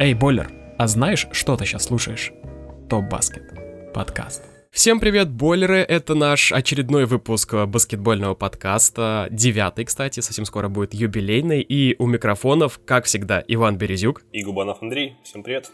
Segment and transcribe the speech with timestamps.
[0.00, 2.32] Эй, Бойлер, а знаешь, что ты сейчас слушаешь?
[2.88, 3.42] Топ Баскет.
[3.92, 4.42] Подкаст.
[4.70, 5.80] Всем привет, бойлеры!
[5.80, 9.28] Это наш очередной выпуск баскетбольного подкаста.
[9.30, 11.60] Девятый, кстати, совсем скоро будет юбилейный.
[11.60, 14.22] И у микрофонов, как всегда, Иван Березюк.
[14.32, 15.18] И Губанов Андрей.
[15.22, 15.70] Всем привет.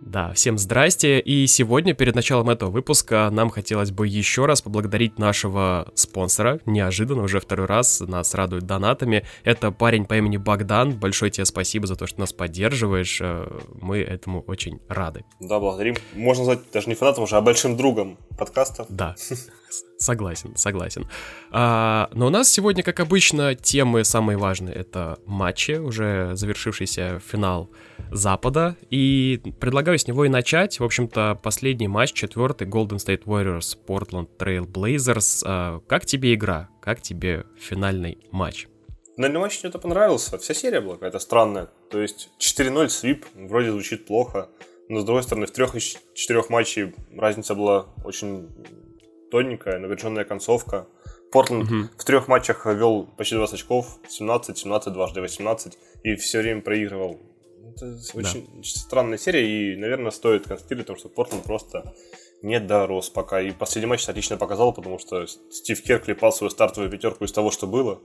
[0.00, 5.18] Да, всем здрасте, и сегодня перед началом этого выпуска нам хотелось бы еще раз поблагодарить
[5.18, 11.30] нашего спонсора, неожиданно уже второй раз нас радует донатами, это парень по имени Богдан, большое
[11.30, 13.46] тебе спасибо за то, что нас поддерживаешь, э,
[13.80, 15.24] мы этому очень рады.
[15.38, 18.86] Да, благодарим, можно назвать даже не фанатом уже, а большим другом подкаста.
[18.88, 19.16] Да,
[19.98, 21.08] Согласен, согласен.
[21.50, 24.74] А, но у нас сегодня, как обычно, темы самые важные.
[24.74, 27.70] Это матчи, уже завершившийся финал
[28.10, 28.76] Запада.
[28.90, 30.80] И предлагаю с него и начать.
[30.80, 35.42] В общем-то, последний матч, четвертый, Golden State Warriors, Portland Trail Blazers.
[35.44, 36.68] А, как тебе игра?
[36.80, 38.66] Как тебе финальный матч?
[39.16, 40.38] Финальный матч мне это понравился.
[40.38, 41.68] Вся серия была какая-то странная.
[41.90, 44.48] То есть 4-0 свип, вроде звучит плохо.
[44.88, 48.48] Но с другой стороны, в трех из четырех матчей разница была очень
[49.30, 50.86] тоненькая, напряженная концовка.
[51.32, 51.88] Портленд угу.
[51.96, 57.20] в трех матчах вел почти 20 очков, 17, 17, дважды 18, и все время проигрывал.
[57.76, 58.62] Это очень да.
[58.62, 61.94] странная серия, и, наверное, стоит констатировать, потому что Портленд просто
[62.42, 63.40] не дорос пока.
[63.40, 67.50] И последний матч отлично показал, потому что Стив Кер клепал свою стартовую пятерку из того,
[67.50, 68.00] что было.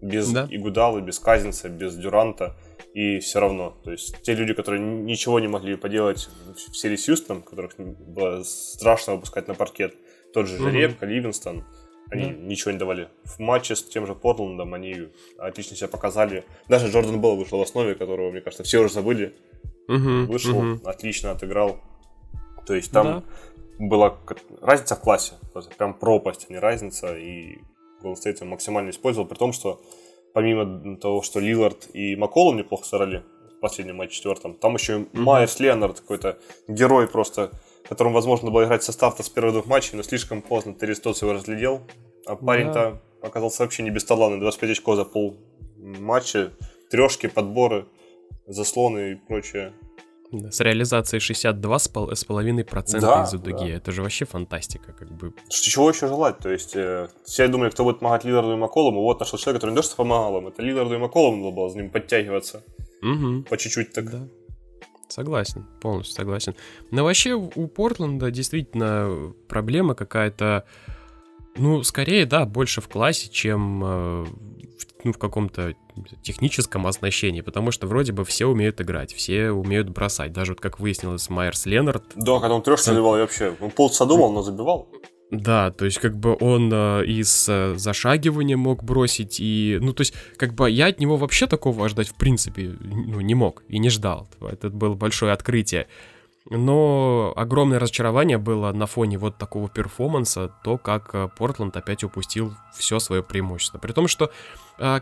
[0.00, 0.48] Без да.
[0.50, 2.56] Игудала, без Казинца, без Дюранта.
[2.92, 3.70] И все равно.
[3.84, 8.42] То есть те люди, которые ничего не могли поделать в серии с Юстоном, которых было
[8.42, 9.94] страшно выпускать на паркет,
[10.32, 11.06] тот же Жеребка.
[11.06, 11.64] Ливинстон,
[12.10, 12.32] они да.
[12.32, 13.08] ничего не давали.
[13.24, 16.44] В матче с тем же Портландом они отлично себя показали.
[16.68, 19.34] Даже Джордан Белл вышел в основе, которого, мне кажется, все уже забыли.
[19.88, 20.88] Угу, вышел, угу.
[20.88, 21.80] отлично отыграл.
[22.66, 23.24] То есть там
[23.78, 23.86] да.
[23.86, 24.18] была
[24.60, 25.34] разница в классе.
[25.78, 27.16] Прям пропасть, а не разница.
[27.16, 27.58] И
[28.02, 29.80] Golden State максимально использовал, при том, что
[30.34, 33.22] помимо того, что Лилард и Макколум неплохо сыграли
[33.56, 36.38] в последнем матче четвертом, там еще и Майерс Леонард какой-то
[36.68, 37.52] герой просто
[37.88, 41.32] которым, возможно, было играть со старта с первых двух матчей, но слишком поздно Терестос его
[41.32, 41.82] разглядел.
[42.26, 43.26] А парень-то да.
[43.26, 44.40] оказался вообще не бесталанный.
[44.40, 45.36] 25 очков за пол
[45.76, 46.52] матча,
[46.90, 47.86] трешки, подборы,
[48.46, 49.72] заслоны и прочее.
[50.32, 53.70] С реализацией 62,5% да, из-за дуги.
[53.70, 53.76] Да.
[53.76, 55.34] Это же вообще фантастика, как бы.
[55.48, 56.38] Чего еще желать?
[56.38, 59.02] То есть, э, все думали, кто будет помогать Лиларду и Маколому.
[59.02, 61.68] Вот нашел человек, который не то что помогал им, это Лиларду и Маколому надо было
[61.68, 62.62] с ним подтягиваться.
[63.02, 63.42] Угу.
[63.50, 64.10] По чуть-чуть так.
[64.10, 64.28] Да.
[65.12, 66.54] Согласен, полностью согласен.
[66.90, 70.64] Но вообще у Портленда действительно проблема какая-то,
[71.54, 75.74] ну, скорее, да, больше в классе, чем э, в, ну, в каком-то
[76.22, 80.32] техническом оснащении, потому что вроде бы все умеют играть, все умеют бросать.
[80.32, 82.04] Даже вот как выяснилось, Майерс Ленард...
[82.14, 84.88] Да, когда он трех забивал, вообще, он полчаса думал, но забивал.
[85.32, 90.02] Да, то есть как бы он э, из э, зашагивания мог бросить и, ну то
[90.02, 93.78] есть как бы я от него вообще такого ожидать в принципе ну не мог и
[93.78, 94.28] не ждал.
[94.42, 95.86] Это было большое открытие.
[96.50, 102.52] Но огромное разочарование было на фоне вот такого перформанса, то, как э, Портленд опять упустил
[102.76, 103.78] все свое преимущество.
[103.78, 104.30] При том, что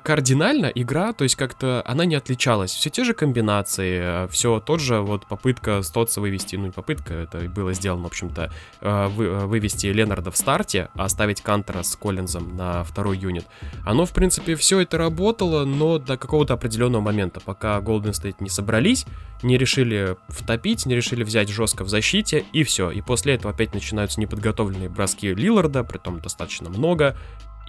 [0.03, 2.73] кардинально игра, то есть как-то она не отличалась.
[2.73, 7.15] Все те же комбинации, э, все тот же вот попытка Стотса вывести, ну не попытка,
[7.15, 12.85] это было сделано, в общем-то, вывести Ленарда в старте, а оставить Кантера с Коллинзом на
[12.85, 13.47] второй юнит.
[13.85, 18.49] Оно, в принципе, все это работало, но до какого-то определенного момента, пока Golden State не
[18.49, 19.07] собрались,
[19.43, 22.91] не решили втопить, не решили взять жестко в защите, и все.
[22.91, 27.17] И после этого опять начинаются неподготовленные броски Лиларда, при том достаточно много.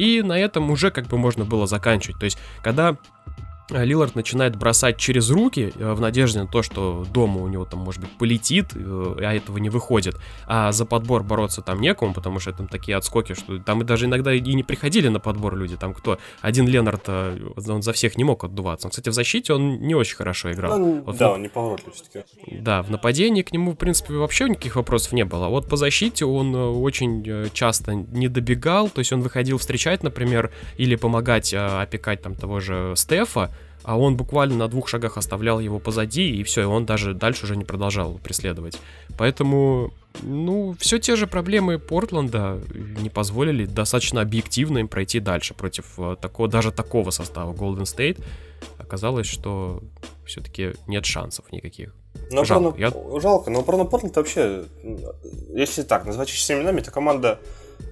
[0.01, 2.17] И на этом уже как бы можно было заканчивать.
[2.19, 2.97] То есть, когда
[3.71, 7.79] Лилард начинает бросать через руки э, в надежде на то, что дома у него там,
[7.79, 10.17] может быть, полетит, э, а этого не выходит.
[10.47, 14.05] А за подбор бороться там некому, потому что там такие отскоки, что там и даже
[14.05, 15.77] иногда и не приходили на подбор люди.
[15.77, 16.19] Там кто?
[16.41, 18.87] Один Ленард, он за всех не мог отдуваться.
[18.87, 20.77] Он, кстати, в защите он не очень хорошо играл.
[20.77, 22.25] Ну, вот, да, он не поворотливый все-таки.
[22.51, 25.47] Да, в нападении к нему, в принципе, вообще никаких вопросов не было.
[25.47, 30.51] А вот по защите он очень часто не добегал, то есть он выходил встречать, например,
[30.77, 33.51] или помогать опекать там того же Стефа,
[33.83, 37.45] а он буквально на двух шагах оставлял его позади, и все, и он даже дальше
[37.45, 38.77] уже не продолжал преследовать.
[39.17, 45.85] Поэтому, ну, все те же проблемы Портленда не позволили достаточно объективно им пройти дальше против
[45.97, 48.23] э, такого, даже такого состава Golden State.
[48.77, 49.81] Оказалось, что
[50.25, 51.95] все-таки нет шансов никаких.
[52.31, 52.91] Но жалко, я...
[53.19, 54.65] жалко, но Порно Портленд вообще,
[55.53, 57.39] если так, назвать чистыми именами, это команда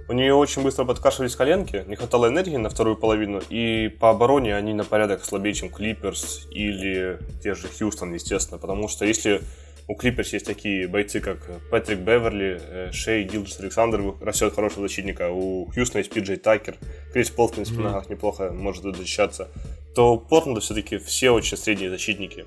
[0.08, 4.56] у нее очень быстро подкашивались коленки, не хватало энергии на вторую половину, и по обороне
[4.56, 9.42] они на порядок слабее, чем Клиперс или те же Хьюстон, естественно, потому что если
[9.88, 11.40] у Клиперс есть такие бойцы, как
[11.72, 16.78] Патрик Беверли, э, Шей, Гилджис Александр растет хорошего защитника, у Хьюстона есть Пиджей Такер,
[17.12, 17.84] Крис Пол, в принципе, mm-hmm.
[17.84, 19.48] на ногах неплохо может защищаться,
[19.96, 22.46] то у Портленда все-таки все очень средние защитники.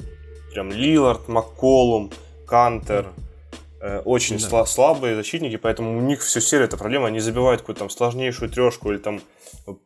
[0.53, 2.13] прям Лилард, Макколум,
[2.47, 3.32] Кантер, э,
[4.05, 4.49] очень да.
[4.49, 8.49] сла- слабые защитники, поэтому у них всю серию это проблема, они забивают какую-то там сложнейшую
[8.49, 9.21] трешку или там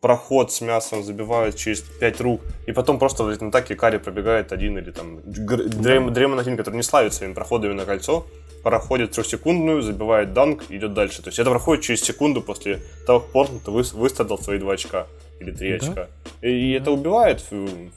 [0.00, 4.78] проход с мясом забивают через 5 рук, и потом просто в атаке Карри пробегает один
[4.78, 8.26] или там Дрейм, Дреймон один, который не славится своими проходами на кольцо,
[8.62, 11.22] проходит трехсекундную, забивает данк, идет дальше.
[11.22, 15.06] То есть это проходит через секунду после того, как Портленд вы, выстрадал свои 2 очка
[15.40, 15.76] или 3 да?
[15.76, 16.08] очка.
[16.42, 17.44] И, и это убивает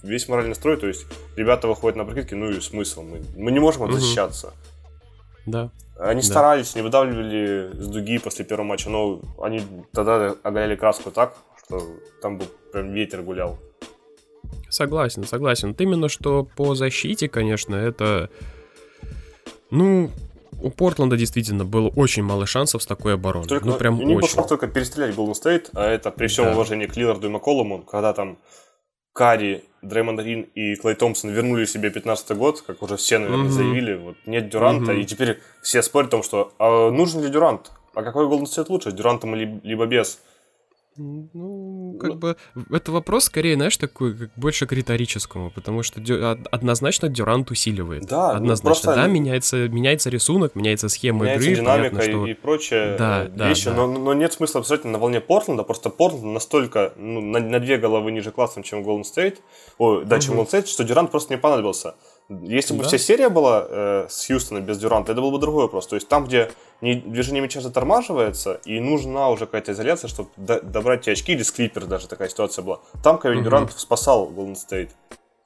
[0.04, 1.06] весь моральный строй, то есть
[1.36, 3.94] ребята выходят на прокидки, ну и смысл, мы, мы не можем угу.
[3.94, 4.54] защищаться.
[5.46, 5.72] Да.
[6.00, 6.28] Они да.
[6.28, 9.62] старались, не выдавливали с дуги после первого матча, но они
[9.92, 11.36] тогда оголяли краску так,
[11.66, 11.81] что
[12.22, 13.57] там был прям ветер гулял.
[14.69, 15.69] Согласен, согласен.
[15.69, 18.30] Вот именно что по защите, конечно, это...
[19.72, 20.10] Ну,
[20.62, 23.48] у Портленда действительно было очень мало шансов с такой обороной.
[23.48, 24.42] Только, ну, прям не очень.
[24.44, 26.54] только перестрелять Golden State, а это при всем да.
[26.54, 28.38] уважении к Лиларду и Макколуму, когда там
[29.14, 33.50] Карри, Дреймонд Рин и Клей Томпсон вернули себе 15 год, как уже все, наверное, mm-hmm.
[33.50, 35.02] заявили, вот нет Дюранта, mm-hmm.
[35.02, 37.72] и теперь все спорят о том, что а нужен ли Дюрант?
[37.96, 40.22] А какой Golden State лучше, Дюрантом либо без?
[40.97, 42.36] Ну, как бы,
[42.71, 48.06] это вопрос скорее, знаешь, такой, больше к риторическому, потому что дю, однозначно Дюрант усиливает.
[48.06, 48.91] Да, ну, однозначно.
[48.91, 51.62] Ну, да, меняется, меняется рисунок, меняется схема меняется игры.
[51.62, 52.27] динамика понятно, что...
[52.27, 53.77] и прочее да, вещи, да, да.
[53.77, 57.77] Но, но нет смысла абсолютно на волне Портленда, просто Портленд настолько, ну, на, на две
[57.77, 59.38] головы ниже классом, чем Golden State,
[59.77, 60.24] о, да, угу.
[60.24, 61.95] чем Golden State, что Дюрант просто не понадобился.
[62.30, 62.88] Если бы да.
[62.88, 65.88] вся серия была э, с Хьюстона без Дюранта, это был бы другой вопрос.
[65.88, 70.62] То есть там, где не, движение мяча затормаживается, и нужна уже какая-то изоляция, чтобы до,
[70.62, 72.81] добрать те очки, или с Клипер даже такая ситуация была.
[73.04, 73.46] Там Кевин угу.
[73.46, 74.92] Дюрант спасал Golden State.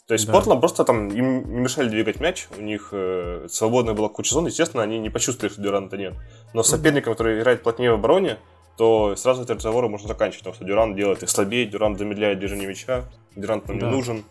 [0.07, 0.33] То есть да.
[0.33, 4.47] Портленд просто там им не мешали двигать мяч, у них э, свободная была куча зон,
[4.47, 6.15] естественно, они не почувствовали, что Дюранта нет.
[6.53, 8.39] Но с соперником, который играет плотнее в обороне,
[8.75, 12.68] то сразу эти разговоры можно заканчивать, потому что Дюрант делает их слабее, Дюрант замедляет движение
[12.68, 13.06] мяча,
[13.38, 13.88] Дюрант нам да.
[13.88, 14.25] не нужен.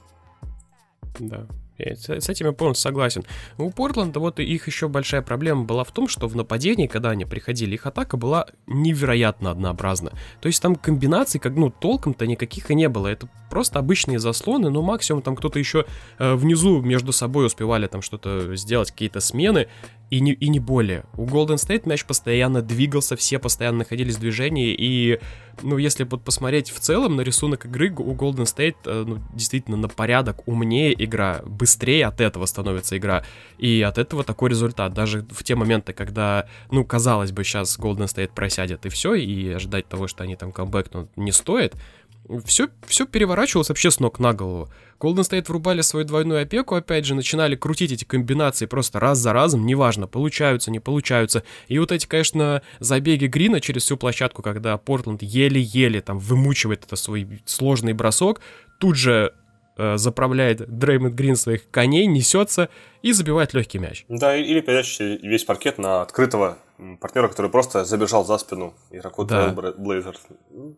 [1.19, 1.47] Да.
[1.79, 3.25] С этим я полностью согласен.
[3.59, 7.25] У Портленда вот их еще большая проблема была в том, что в нападении, когда они
[7.25, 10.13] приходили, их атака была невероятно однообразна.
[10.41, 13.09] То есть там комбинаций, как, ну, толком-то никаких и не было.
[13.09, 15.87] Это просто обычные заслоны, но максимум там кто-то еще
[16.19, 19.69] э, внизу между собой успевали там что-то сделать, какие-то смены,
[20.13, 21.05] и не, и не более.
[21.17, 25.19] У Golden State мяч постоянно двигался, все постоянно находились в движении, и,
[25.63, 29.79] ну, если вот посмотреть в целом на рисунок игры, у Golden State, э, ну, действительно,
[29.79, 33.25] на порядок умнее игра, быстрее от этого становится игра,
[33.57, 34.93] и от этого такой результат.
[34.93, 39.49] Даже в те моменты, когда, ну, казалось бы, сейчас Golden State просядет и все, и
[39.53, 41.75] ожидать того, что они там камбэкнут, не стоит,
[42.45, 44.69] все, все переворачивалось вообще с ног на голову.
[45.01, 49.33] Golden State врубали свою двойную опеку, опять же, начинали крутить эти комбинации просто раз за
[49.33, 51.43] разом, неважно, получаются, не получаются.
[51.67, 56.97] И вот эти, конечно, забеги Грина через всю площадку, когда Портленд еле-еле там вымучивает это
[56.97, 58.41] свой сложный бросок,
[58.79, 59.33] тут же
[59.97, 62.69] заправляет Дреймонд Грин своих коней, несется
[63.03, 64.05] и забивает легкий мяч.
[64.09, 66.59] Да, или передача весь паркет на открытого
[67.01, 69.49] партнера, который просто забежал за спину игроку да.
[69.77, 70.17] Блейзер.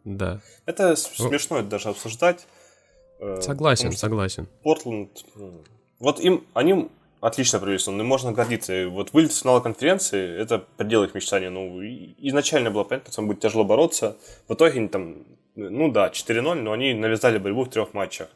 [0.05, 0.41] Да.
[0.67, 2.47] Это смешно это даже обсуждать.
[3.21, 4.49] Э, согласен, согласен.
[4.63, 5.25] Портленд,
[5.99, 6.91] вот им, они
[7.21, 8.89] отлично провели но можно гордиться.
[8.89, 11.51] Вот вылет в финал конференции, это предел их мечтания.
[11.51, 11.81] Ну,
[12.19, 14.17] изначально было понятно, что им будет тяжело бороться.
[14.49, 15.17] В итоге они там,
[15.55, 18.29] ну да, 4-0, но они навязали борьбу в трех матчах.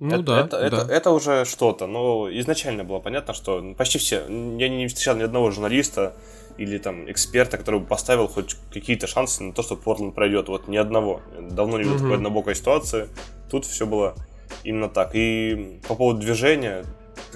[0.00, 0.66] Ну это, да, это, да.
[0.66, 5.22] Это, это уже что-то, но изначально было понятно, что почти все, я не встречал ни
[5.22, 6.14] одного журналиста
[6.56, 10.48] или там эксперта, который бы поставил хоть какие-то шансы на то, что Портленд пройдет.
[10.48, 11.22] Вот ни одного.
[11.38, 11.98] Давно не было mm-hmm.
[11.98, 13.08] такой однобокой ситуации.
[13.50, 14.14] Тут все было
[14.64, 15.10] именно так.
[15.14, 16.84] И по поводу движения,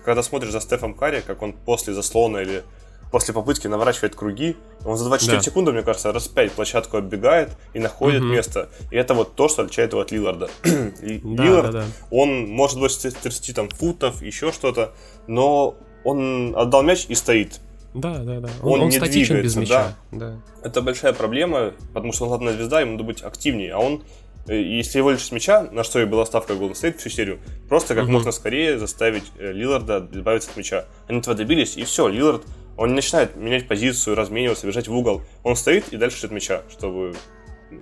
[0.04, 2.64] когда смотришь за Стефом Карри, как он после заслона или
[3.12, 5.44] после попытки наворачивает круги, он за 24 да.
[5.44, 8.30] секунды, мне кажется, раз 5 площадку оббегает и находит угу.
[8.30, 8.70] место.
[8.90, 10.48] И это вот то, что отличает его от Лиларда.
[10.64, 11.84] да, Лилард, да, да.
[12.10, 14.94] он может быть 30 там, футов, еще что-то,
[15.28, 17.60] но он отдал мяч и стоит.
[17.94, 18.48] Да, да, да.
[18.62, 19.94] Он, он, он не статичен двигается, без мяча.
[20.10, 20.18] Да.
[20.30, 20.36] да.
[20.62, 23.74] Это большая проблема, потому что он главная звезда, ему надо быть активнее.
[23.74, 24.02] А он,
[24.46, 27.40] э, если его лишь с мяча, на что и была ставка Golden State всю серию,
[27.68, 28.12] просто как угу.
[28.12, 30.86] можно скорее заставить э, Лиларда избавиться от мяча.
[31.06, 32.44] Они этого добились, и все, Лилард,
[32.76, 35.22] он не начинает менять позицию, размениваться, бежать в угол.
[35.42, 37.14] Он стоит и дальше от мяча, чтобы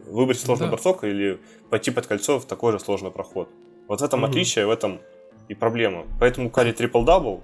[0.06, 0.72] выбрать сложный да.
[0.72, 3.48] бросок или пойти под кольцо в такой же сложный проход.
[3.88, 4.30] Вот в этом угу.
[4.30, 5.00] отличие, в этом
[5.48, 6.06] и проблема.
[6.18, 7.42] Поэтому Карри трипл-дабл,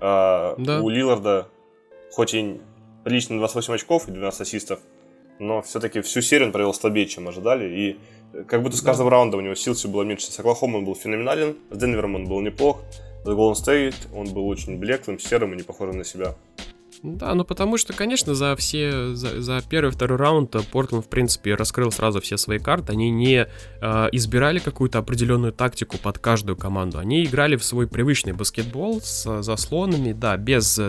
[0.00, 0.80] а да.
[0.80, 1.48] у Лиларда
[2.12, 2.60] хоть и
[3.04, 4.80] лично 28 очков и 12 ассистов,
[5.38, 7.68] но все-таки всю серию он провел слабее, чем ожидали.
[7.68, 7.98] И
[8.32, 9.10] э, как будто с каждым да.
[9.10, 10.30] раундом у него сил все было меньше.
[10.30, 12.82] С Оклахомой он был феноменален, с Денвером он был неплох,
[13.24, 16.34] с Golden State он был очень блеклым, серым и не похожим на себя.
[17.04, 21.08] Да, ну потому что, конечно, за все, за, за первый и второй раунд Портленд, в
[21.10, 22.92] принципе, раскрыл сразу все свои карты.
[22.92, 26.98] Они не э, избирали какую-то определенную тактику под каждую команду.
[26.98, 30.80] Они играли в свой привычный баскетбол с заслонами, да, без,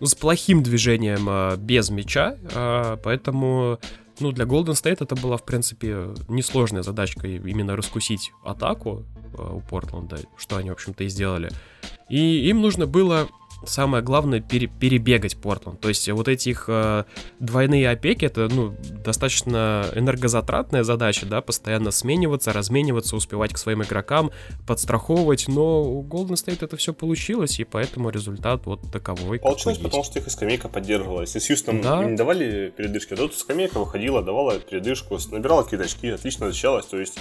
[0.00, 2.36] ну, с плохим движением, э, без мяча.
[2.52, 3.78] Э, поэтому
[4.18, 9.06] ну, для Golden State это была, в принципе, несложная задачка именно раскусить атаку
[9.38, 11.52] у Портленда, что они, в общем-то, и сделали.
[12.08, 13.28] И им нужно было
[13.66, 15.80] самое главное пере, перебегать Портланд.
[15.80, 17.04] То есть вот этих э,
[17.40, 24.30] двойные опеки это ну, достаточно энергозатратная задача, да, постоянно смениваться, размениваться, успевать к своим игрокам,
[24.66, 25.48] подстраховывать.
[25.48, 29.38] Но у Golden State это все получилось, и поэтому результат вот таковой.
[29.38, 31.22] Получилось, потому что их и скамейка поддерживала.
[31.22, 32.04] Если с Хьюстоном да.
[32.04, 36.86] не давали передышки, то тут скамейка выходила, давала передышку, набирала какие-то очки, отлично защищалась.
[36.86, 37.18] То есть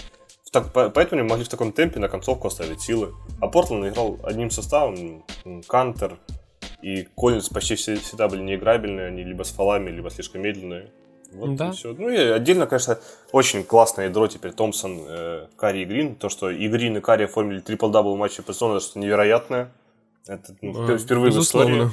[0.52, 3.14] так, поэтому они могли в таком темпе на концовку оставить силы.
[3.40, 5.24] А Портленд играл одним составом,
[5.68, 6.20] Кантер
[6.82, 10.92] и Коллинз почти все, всегда были неиграбельные, они либо с фалами, либо слишком медленные.
[11.34, 11.70] Вот да.
[11.70, 11.94] и все.
[11.94, 13.00] Ну и отдельно, конечно,
[13.32, 16.16] очень классное ядро теперь Томпсон, э, Карри и Грин.
[16.16, 19.72] То, что и Грин, и Карри оформили трипл-дабл в матче это что невероятное.
[20.28, 21.86] Это ну, а, впервые безусловно.
[21.86, 21.92] в истории.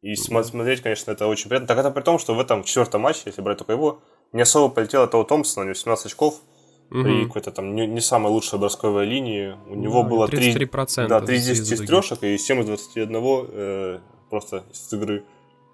[0.00, 1.68] И смотреть, конечно, это очень приятно.
[1.68, 4.00] Так это при том, что в этом четвертом матче, если брать только его,
[4.32, 6.40] не особо полетело того Томпсона, у него 17 очков,
[6.90, 7.02] угу.
[7.02, 9.56] при какой-то там не, не самой лучшей бросковой линии.
[9.66, 10.94] У да, него было 33%.
[10.94, 13.16] 3, да, 3 из 10 трешек и 7 из 21
[13.50, 13.98] э,
[14.30, 15.24] просто из игры.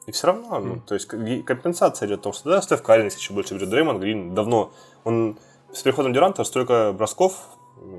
[0.07, 3.33] И все равно, ну, то есть компенсация идет в том, что да, Стеф Карин еще
[3.33, 4.71] больше берет, Дреймон Грин давно,
[5.03, 5.39] он
[5.73, 7.43] с переходом Дюранта столько бросков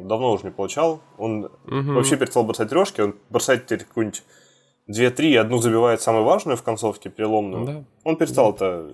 [0.04, 1.02] давно уже не получал.
[1.18, 1.94] Он угу.
[1.94, 4.24] вообще перестал бросать трешки, он бросает теперь какую-нибудь
[4.90, 7.66] 2-3 и одну забивает самую важную в концовке, переломную.
[7.66, 7.84] Да.
[8.04, 8.56] Он перестал да.
[8.56, 8.92] это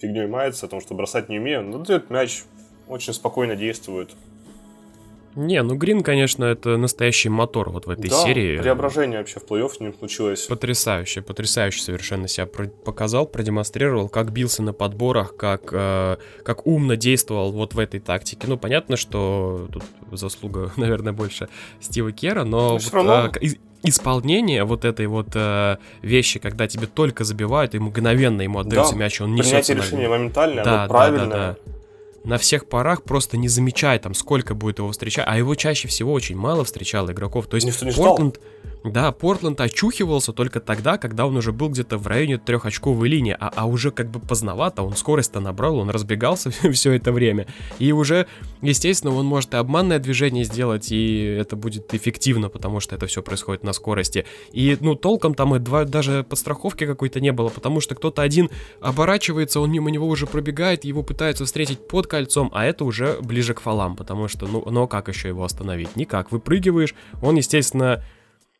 [0.00, 1.74] фигней маяться, о том, что бросать не умеет.
[1.74, 2.44] Он дает мяч,
[2.88, 4.10] очень спокойно действует.
[5.36, 8.58] Не, ну Грин, конечно, это настоящий мотор вот в этой да, серии.
[8.58, 10.42] преображение вообще в плей-офф не случилось.
[10.42, 17.50] Потрясающе, потрясающе совершенно себя показал, продемонстрировал, как бился на подборах, как, э, как умно действовал
[17.50, 18.46] вот в этой тактике.
[18.46, 21.48] Ну, понятно, что тут заслуга, наверное, больше
[21.80, 22.50] Стива Кера, но...
[22.50, 23.32] но вот, равно...
[23.40, 23.48] э,
[23.82, 29.00] исполнение вот этой вот э, вещи, когда тебе только забивают и мгновенно ему отдается да,
[29.00, 29.72] мяч, он несется.
[29.72, 31.26] Принятие решения моментальное, да, правильное.
[31.26, 31.74] Да, да, да
[32.24, 36.12] на всех парах просто не замечай там, сколько будет его встречать, а его чаще всего
[36.12, 37.46] очень мало встречало игроков.
[37.46, 38.40] То есть Никто не Портленд,
[38.84, 43.50] да, Портленд очухивался только тогда, когда он уже был где-то в районе трехочковой линии, а,
[43.56, 47.46] а уже как бы поздновато, он скорость-то набрал, он разбегался все это время,
[47.78, 48.26] и уже,
[48.60, 53.22] естественно, он может и обманное движение сделать, и это будет эффективно, потому что это все
[53.22, 54.26] происходит на скорости.
[54.52, 58.50] И, ну, толком там и два, даже подстраховки какой-то не было, потому что кто-то один
[58.82, 63.54] оборачивается, он мимо него уже пробегает, его пытаются встретить под кольцом, а это уже ближе
[63.54, 65.96] к фалам, потому что, ну, ну как еще его остановить?
[65.96, 68.04] Никак, выпрыгиваешь, он, естественно,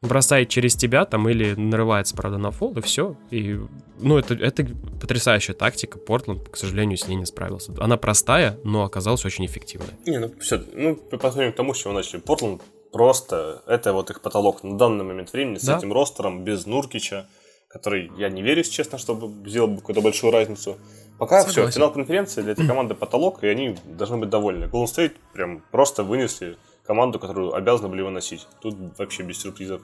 [0.05, 3.17] бросает через тебя там или нарывается, правда, на фол, и все.
[3.31, 3.59] И,
[3.99, 4.67] ну, это, это
[5.01, 5.99] потрясающая тактика.
[5.99, 7.73] Портленд, к сожалению, с ней не справился.
[7.79, 9.91] Она простая, но оказалась очень эффективной.
[10.07, 12.21] Не, ну, все, ну, по сравнению к тому, с чего начали.
[12.21, 15.79] Портленд просто, это вот их потолок на данный момент времени, с да.
[15.79, 17.27] этим ростером, без Нуркича,
[17.69, 20.79] который, я не верю, честно, чтобы сделал бы какую-то большую разницу.
[21.19, 21.71] Пока Согласен.
[21.71, 24.67] все, финал конференции для этой команды потолок, и они должны быть довольны.
[24.67, 28.47] Golden State прям просто вынесли команду, которую обязаны были выносить.
[28.61, 29.83] Тут вообще без сюрпризов.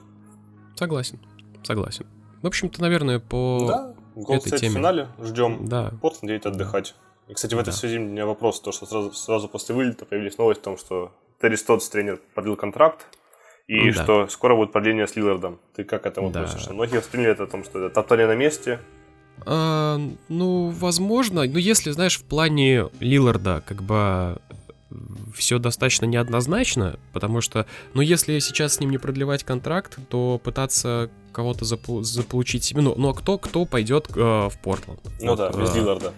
[0.75, 1.19] Согласен,
[1.63, 2.05] согласен.
[2.41, 4.71] В общем-то, наверное, по да, этой теме...
[4.71, 5.67] в финале ждем.
[5.67, 5.91] Да.
[6.01, 6.95] Портленд едет отдыхать.
[7.27, 7.73] И, кстати, в этой да.
[7.73, 11.11] связи у меня вопрос, то, что сразу, сразу после вылета появились новости о том, что
[11.41, 13.07] Терри Стотс, тренер, продлил контракт,
[13.67, 14.03] и да.
[14.03, 15.59] что скоро будет продление с Лилардом.
[15.75, 16.41] Ты как к этому да.
[16.41, 16.73] относишься?
[16.73, 18.79] Многие восприняли это о том, что это топтание на месте.
[19.45, 19.97] А,
[20.29, 21.43] ну, возможно.
[21.45, 24.41] Но если, знаешь, в плане Лиларда, как бы
[25.35, 31.09] все достаточно неоднозначно, потому что, ну, если сейчас с ним не продлевать контракт, то пытаться
[31.31, 34.19] кого-то запу- заполучить себе, ну, ну, а кто, кто пойдет э,
[34.49, 34.99] в Портленд?
[35.21, 36.13] Ну вот, да, без э, Лиларда.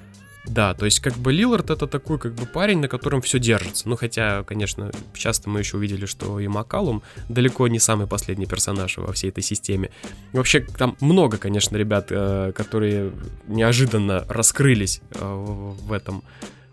[0.46, 3.88] Да, то есть как бы Лилард это такой как бы парень, на котором все держится.
[3.88, 8.98] Ну хотя, конечно, часто мы еще увидели, что и Макалум далеко не самый последний персонаж
[8.98, 9.89] во всей этой системе.
[10.34, 13.13] Вообще там много, конечно, ребят, э, которые
[13.48, 16.24] неожиданно раскрылись э, в этом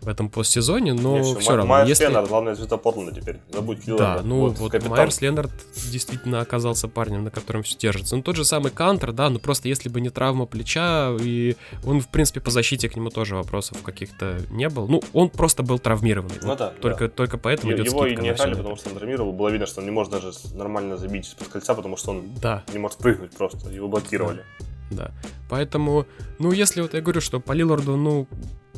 [0.01, 1.67] в этом постсезоне, но не, все, все равно.
[1.67, 2.05] Майерс если...
[2.05, 3.39] Ленард, главная звезда Портленда теперь.
[3.51, 4.21] Забудь Лиларда.
[4.21, 5.51] Да, ну вот, вот Майерс Ленард
[5.91, 8.15] действительно оказался парнем, на котором все держится.
[8.15, 11.55] Ну тот же самый Кантер, да, ну просто если бы не травма плеча, и
[11.85, 14.87] он, в принципе, по защите к нему тоже вопросов каких-то не был.
[14.87, 16.35] Ну, он просто был травмированный.
[16.41, 16.73] Ну вот да.
[16.81, 17.09] Только, да.
[17.09, 19.31] только поэтому идет Его и не играли, потому что он травмировал.
[19.33, 22.63] Было видно, что он не может даже нормально забить из-под кольца, потому что он да.
[22.73, 23.69] не может прыгнуть просто.
[23.69, 24.43] Его блокировали.
[24.89, 25.05] Да.
[25.05, 25.11] да.
[25.49, 26.05] Поэтому,
[26.39, 28.27] ну, если вот я говорю, что по Лиларду, ну,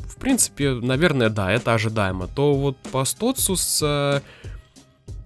[0.08, 2.28] в принципе, наверное, да, это ожидаемо.
[2.28, 3.80] То вот по Стоцу с...
[3.82, 4.20] Э,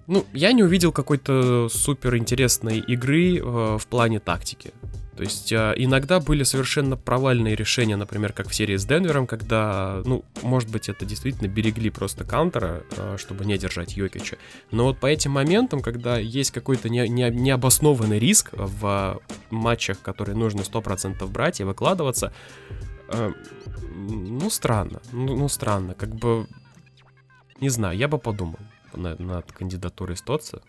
[0.07, 4.73] ну, я не увидел какой-то супер интересной игры э, в плане тактики.
[5.19, 10.01] То есть э, иногда были совершенно провальные решения, например, как в серии с Денвером, когда,
[10.05, 14.37] ну, может быть, это действительно берегли просто каунтера, э, чтобы не держать Йокича.
[14.71, 19.19] Но вот по этим моментам, когда есть какой-то не, не, необоснованный риск в
[19.49, 22.31] матчах, которые нужно 100% брать и выкладываться,
[23.11, 23.31] э,
[23.91, 25.01] ну, странно.
[25.11, 25.93] Ну, ну, странно.
[25.93, 26.47] Как бы,
[27.59, 28.59] не знаю, я бы подумал
[28.93, 30.61] над, над кандидатурой Стоца.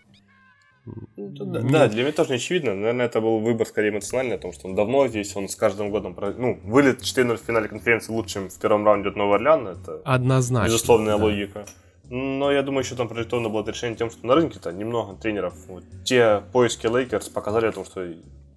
[0.85, 2.73] Ну, да, да, для меня тоже не очевидно.
[2.73, 5.91] Наверное, это был выбор скорее эмоциональный, о том, что он давно здесь, он с каждым
[5.91, 6.17] годом...
[6.37, 9.69] Ну, вылет 4-0 в финале конференции лучше, чем в первом раунде от Нового Орлеана.
[9.69, 10.65] Это Однозначно.
[10.65, 11.23] Безусловная да.
[11.23, 11.65] логика.
[12.09, 15.53] Но я думаю, еще там продиктовано было это решение тем, что на рынке-то немного тренеров.
[15.67, 18.05] Вот, те поиски Лейкерс показали о том, что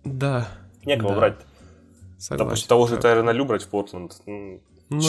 [0.02, 0.48] да,
[0.84, 1.16] некого да.
[1.16, 1.36] брать.
[2.18, 2.46] Согласен.
[2.46, 4.12] Допустим, того же Тайрона Лю брать в Портленд.
[4.26, 4.60] Ну,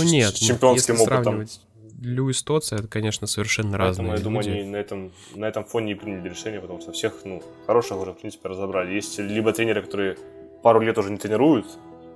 [0.04, 1.24] нет, с чемпионским если опытом.
[1.24, 1.62] сравнивать
[2.02, 4.60] Лю и Стоттса, это, конечно, совершенно Поэтому, разные я думаю, люди.
[4.60, 8.12] они на этом, на этом фоне и приняли решение, потому что всех, ну, хороших уже,
[8.12, 8.94] в принципе, разобрали.
[8.94, 10.18] Есть либо тренеры, которые
[10.62, 11.66] пару лет уже не тренируют,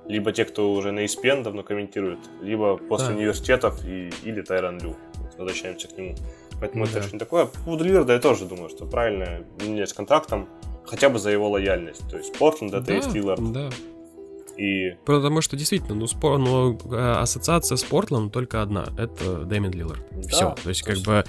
[0.06, 3.14] либо те, кто уже на ESPN давно комментирует, либо после Да.
[3.14, 4.96] университетов и, или Тайрон Лю.
[5.16, 6.14] Вот Возвращаемся к нему.
[6.60, 7.06] Поэтому это Да.
[7.06, 7.46] очень такое.
[7.46, 10.46] По поводу я тоже думаю, что правильно менять с контрактом,
[10.84, 12.06] хотя бы за его лояльность.
[12.10, 13.52] То есть Портленд это да, есть Лилард.
[13.52, 13.70] да.
[14.60, 18.86] И Потому что действительно, ну, спор, ну, э, ассоциация с Портландом только одна.
[18.98, 20.02] Это Дэмин Лиллард.
[20.12, 20.54] Да, Все.
[20.62, 21.24] То есть, то как есть- бы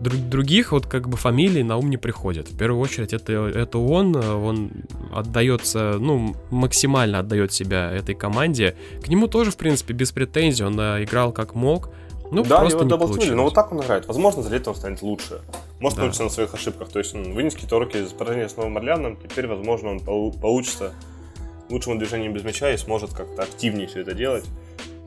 [0.00, 2.48] друг- других вот как бы фамилий на ум не приходят.
[2.50, 4.70] В первую очередь это, это он, э, он
[5.14, 8.76] отдается, ну, максимально отдает себя этой команде.
[9.02, 11.88] К нему тоже, в принципе, без претензий, он э, играл как мог.
[12.30, 13.30] Ну, да, просто его получилось.
[13.36, 14.06] но вот так он играет.
[14.08, 15.40] Возможно, за лето он станет лучше.
[15.80, 16.02] Может Да.
[16.02, 16.88] научиться на своих ошибках.
[16.88, 19.16] То есть он вынес какие-то уроки из поражения с Новым Орлеаном.
[19.16, 20.92] Теперь, возможно, он полу- получится
[21.70, 24.44] лучшему движению без мяча и сможет как-то активнее все это делать.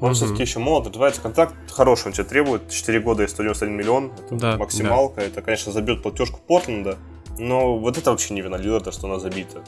[0.01, 0.13] Он Мгм.
[0.15, 4.11] все-таки еще молод, развивается контракт хороший, он тебе требует 4 года и 191 миллион.
[4.25, 5.19] Это Да, максималка.
[5.21, 6.97] Это, конечно, забьет платежку Портленда.
[7.37, 9.61] Но вот это вообще не вина Лиларда, что она забита.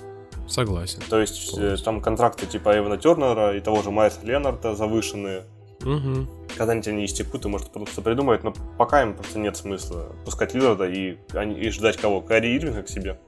[0.47, 0.99] Согласен.
[1.09, 1.85] То есть э, Полностью.
[1.85, 5.43] там контракты типа Эвана Тернера и того же Майерса Ленарда завышенные.
[5.81, 6.29] Мгм.
[6.57, 10.53] Когда-нибудь они истекут, и может потом что придумают, но пока им просто нет смысла пускать
[10.53, 11.17] Лиларда и,
[11.57, 12.21] и ждать кого?
[12.21, 13.19] Кари Ирвинга к себе.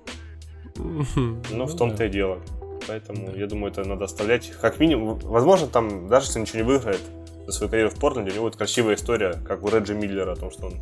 [0.76, 1.06] Ну,
[1.52, 2.06] Ну в том-то да.
[2.06, 2.40] и дело.
[2.88, 4.52] Поэтому я думаю, это надо оставлять.
[4.62, 7.02] Как минимум, возможно, там, даже если ничего не выиграет
[7.46, 10.36] за свою карьеру в Портленде, у него будет красивая история, как у Реджи Миллера, о
[10.36, 10.74] том, что он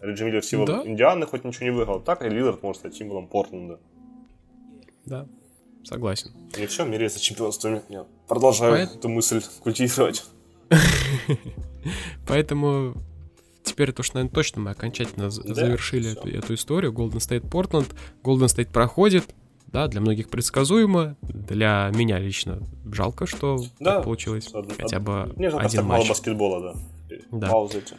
[0.00, 0.82] Реджи Миллер символ Да.
[0.84, 3.78] Индианы, хоть ничего не выиграл, так и Лилард может стать символом Портленда.
[5.06, 5.26] Да,
[5.84, 6.30] согласен.
[6.58, 7.82] И все, меряется чемпионствами.
[7.88, 10.24] Я продолжаю Поэт- эту мысль культивировать.
[12.26, 12.94] Поэтому
[13.64, 16.92] теперь то, что, наверное, точно мы окончательно за- Да, завершили эту, эту историю.
[16.92, 17.88] Golden State Portland.
[18.22, 19.24] Golden State проходит.
[19.72, 21.16] Да, для многих предсказуемо.
[21.22, 22.60] Для меня лично
[22.92, 24.50] жалко, что Да, получилось.
[24.52, 26.08] Од- Хотя бы Мне жалко, один так мало матч.
[26.08, 26.74] баскетбола,
[27.08, 27.16] да.
[27.30, 27.48] Да.
[27.48, 27.94] Паузы эти.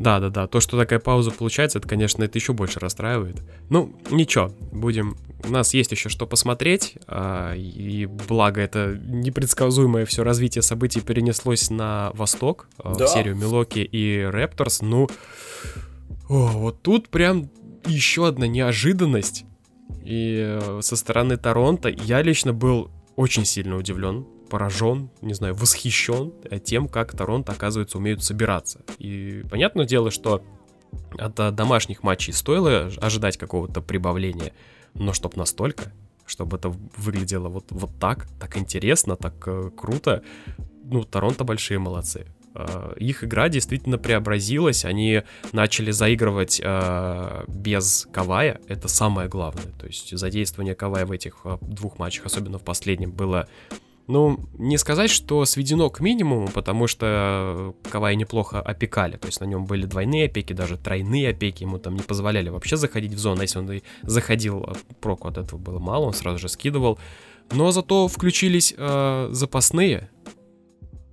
[0.00, 0.46] Да, да, да.
[0.46, 3.42] То, что такая пауза получается, это, конечно, это еще больше расстраивает.
[3.70, 5.16] Ну, ничего, будем.
[5.44, 6.94] У нас есть еще что посмотреть.
[7.08, 13.06] а, И благо это непредсказуемое все развитие событий перенеслось на восток, а, Да.
[13.06, 14.82] в серию Милоки и Репторс.
[14.82, 15.08] Ну,
[16.28, 17.50] о, вот тут прям
[17.86, 19.44] еще одна неожиданность.
[20.02, 26.32] И э, со стороны Торонто я лично был очень сильно удивлен, поражен, не знаю, восхищен
[26.64, 28.80] тем, как Торонто, оказывается, умеют собираться.
[28.98, 30.42] И понятное дело, что
[31.18, 34.52] от э, домашних матчей стоило ожидать какого-то прибавления,
[34.94, 35.92] но чтоб настолько,
[36.26, 40.22] чтобы это выглядело вот, вот так, так интересно, так э, круто,
[40.84, 42.26] ну, Торонто большие молодцы.
[42.54, 49.72] Э, Их игра действительно преобразилась, они начали заигрывать э, без Кавая, это самое главное.
[49.78, 53.48] То есть задействование Кавая в этих э, двух матчах, особенно в последнем, было
[54.08, 59.18] ну, не сказать, что сведено к минимуму, потому что Кавай неплохо опекали.
[59.18, 61.64] То есть на нем были двойные опеки, даже тройные опеки.
[61.64, 63.42] Ему там не позволяли вообще заходить в зону.
[63.42, 66.98] Если он и заходил, а проку от этого было мало, он сразу же скидывал.
[67.52, 70.10] Но зато включились э, запасные,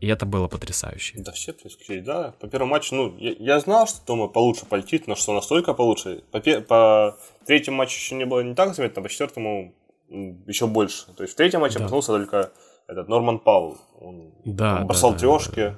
[0.06, 1.14] и это было потрясающе.
[1.18, 2.36] Да все исключили, да.
[2.40, 6.24] По первому матчу, ну, я, я знал, что Тома получше полетит, но что настолько получше.
[6.32, 9.74] По, по третьему матчу еще не было не так заметно, по четвертому
[10.46, 11.12] еще больше.
[11.16, 11.86] То есть в третьем матче Да.
[11.86, 12.52] проснулся только
[12.88, 13.80] этот Норман Паул.
[14.00, 15.76] Он Да, да, бросал да, трешки,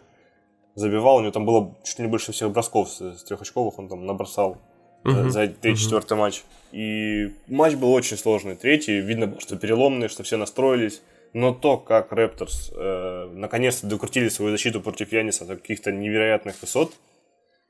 [0.76, 3.88] забивал, у него там было чуть ли не больше всех бросков с, с трехочковых, он
[3.88, 4.58] там набросал
[5.06, 5.78] Мгм, за третий, мгм.
[5.78, 6.44] четвертый матч.
[6.74, 8.58] И матч был очень сложный.
[8.58, 11.02] Третий, видно, что переломный, что все настроились.
[11.38, 16.94] Но то, как Репторс э, наконец-то докрутили свою защиту против Яниса до каких-то невероятных высот,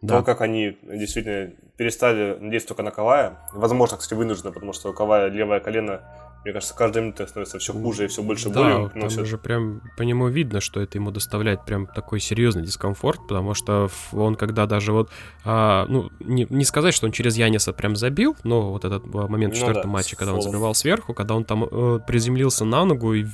[0.01, 0.19] Да.
[0.19, 4.93] то, как они действительно перестали надеяться только на Кавая, возможно, кстати, вынужденно, потому что у
[4.93, 5.99] Кавая левое колено
[6.47, 9.81] Мне кажется, каждая минута становится все хуже и все больше да, боли там уже прям
[9.97, 14.65] по нему видно, что это ему доставляет прям такой серьезный дискомфорт, потому что он когда
[14.65, 15.11] даже вот,
[15.43, 19.27] а, ну, не, не сказать, что он через Яниса прям забил, но вот этот а,
[19.27, 22.63] момент в четвертом ну, да, матче, когда он забивал сверху, когда он там э, приземлился
[22.63, 23.25] на ногу, и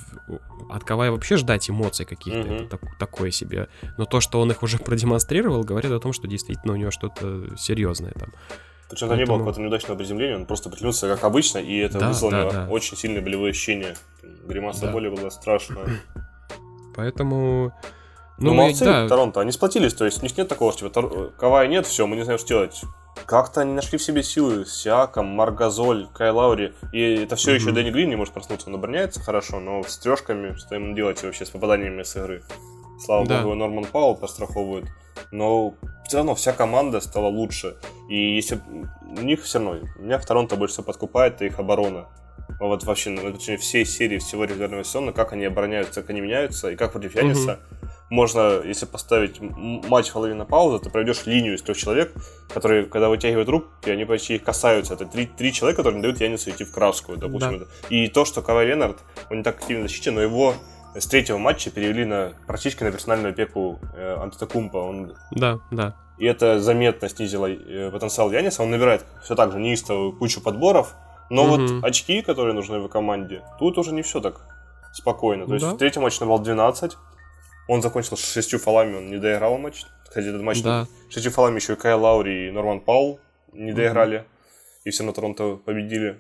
[0.72, 2.52] от Кавая вообще ждать эмоций каких-то, угу.
[2.52, 3.68] это так, такое себе.
[4.00, 7.56] Но то, что он их уже продемонстрировал, говорит о том, что действительно у него что-то
[7.58, 8.32] серьезное там.
[8.94, 12.10] Причем это не было какого-то неудачного приземления, он просто приземлился как обычно, и это да,
[12.10, 12.68] вызвало да, да.
[12.70, 13.96] очень сильные болевые ощущения.
[14.46, 14.92] Гримаса да.
[14.92, 15.88] боли была страшная.
[16.96, 17.74] Поэтому...
[18.38, 19.08] Ну, ну молодцы, да.
[19.08, 22.18] Торонто, они сплотились, то есть у них нет такого, что типа, Кавая нет, все, мы
[22.18, 22.82] не знаем, что делать.
[23.26, 27.56] Как-то они нашли в себе силы, Сиаком, Маргазоль, Кай Лаури, и это все mm-hmm.
[27.56, 31.24] еще Дэнни Грин не может проснуться, он обороняется хорошо, но с трешками, что ему делать
[31.24, 32.44] вообще с попаданиями с игры?
[33.00, 33.42] Слава да.
[33.42, 34.86] богу, Норман Паул постраховывает.
[35.32, 35.76] Но
[36.08, 37.76] все равно вся команда стала лучше.
[38.10, 38.60] И если
[39.18, 42.08] у них все равно, меня в Торонто больше всего подкупает их оборона.
[42.60, 46.72] Вот вообще, на протяжении всей серии, всего регулярного сезона, как они обороняются, как они меняются,
[46.72, 47.90] и как против Яниса угу.
[48.10, 52.14] можно, если поставить матч в половину паузы, ты проведешь линию из трех человек,
[52.54, 54.94] которые, когда вытягивают руки, они почти их касаются.
[54.94, 57.60] Это три, три человека, которые не дают Янису идти в краску, допустим.
[57.60, 57.66] Да.
[57.90, 60.54] И то, что Кавай Ленард, он не так активно защитен, но его
[60.96, 64.78] с третьего матча перевели на практически на персональную опеку э, Антетокумпа.
[64.78, 65.16] Он...
[65.32, 65.96] Да, да.
[66.18, 68.64] И это заметно снизило э, потенциал Яниса.
[68.64, 70.96] Он набирает все так же неистовую кучу подборов,
[71.30, 71.58] но угу.
[71.58, 74.42] вот очки, которые нужны в команде, тут уже не все так
[74.94, 75.48] спокойно.
[75.48, 75.74] То есть да.
[75.74, 76.98] в третьем матче набрал 12,
[77.68, 79.86] он закончил с шестью фолами, он не доиграл матч.
[80.08, 80.88] Кстати, этот матч да.
[81.10, 83.20] шестью фолами еще и Кай Лаури и Норман Паул
[83.52, 84.18] не доиграли.
[84.18, 84.26] Угу.
[84.86, 86.20] И все на Торонто победили.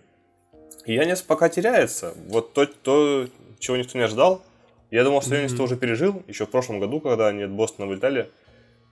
[0.85, 2.13] И Янис пока теряется.
[2.27, 3.27] Вот то, то,
[3.59, 4.41] чего никто не ожидал,
[4.95, 5.63] я думал, что Янис mm-hmm.
[5.63, 8.29] уже пережил, еще в прошлом году, когда они от Бостона вылетали,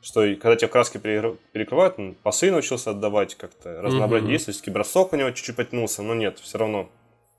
[0.02, 4.72] что когда тебе краски перекрывают, он пасы научился отдавать как-то, разнообразить mm-hmm.
[4.72, 6.90] бросок у него чуть-чуть потянулся, но нет, все равно.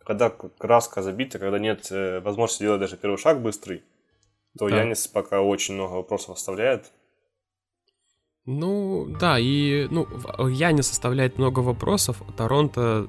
[0.05, 3.83] Когда краска забита, когда нет э, возможности делать даже первый шаг быстрый,
[4.57, 4.81] то да.
[4.81, 6.93] Янис пока очень много вопросов оставляет.
[8.45, 10.09] Ну, да, и ну,
[10.49, 13.07] я не составляет много вопросов, Торонто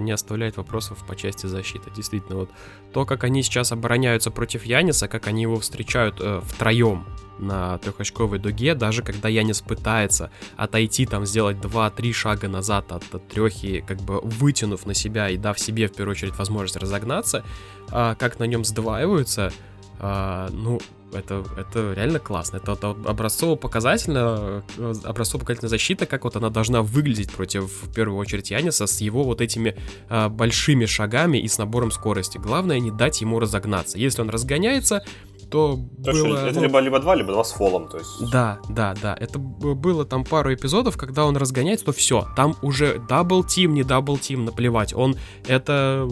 [0.00, 1.90] не оставляет вопросов по части защиты.
[1.96, 2.50] Действительно, вот
[2.92, 7.06] то, как они сейчас обороняются против Яниса, как они его встречают э, втроем
[7.38, 13.26] на трехочковой дуге, даже когда Янис пытается отойти, там, сделать 2-3 шага назад от, от
[13.26, 17.42] трехи, как бы вытянув на себя и дав себе, в первую очередь, возможность разогнаться,
[17.90, 19.50] э, как на нем сдваиваются,
[19.98, 20.78] э, ну,
[21.14, 22.58] это, это реально классно.
[22.58, 24.62] Это, это образцово-показательно,
[25.04, 29.40] образцово-показательная защита, как вот она должна выглядеть против, в первую очередь, Яниса с его вот
[29.40, 29.76] этими
[30.08, 32.38] а, большими шагами и с набором скорости.
[32.38, 33.98] Главное не дать ему разогнаться.
[33.98, 35.04] Если он разгоняется,
[35.50, 36.36] то, то было...
[36.46, 38.30] Это ну, либо, либо два, либо два с фолом, то есть...
[38.32, 39.16] Да, да, да.
[39.18, 43.84] Это было там пару эпизодов, когда он разгоняется, то все, там уже double team, не
[43.84, 44.94] double team, наплевать.
[44.94, 45.16] Он...
[45.46, 46.08] Это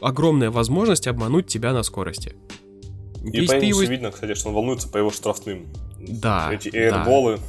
[0.00, 2.36] огромная возможность обмануть тебя на скорости.
[3.24, 3.82] И по его...
[3.82, 5.66] видно, кстати, что он волнуется по его штрафным.
[5.98, 6.52] Да.
[6.52, 7.36] Эти эйрболы.
[7.36, 7.42] Да.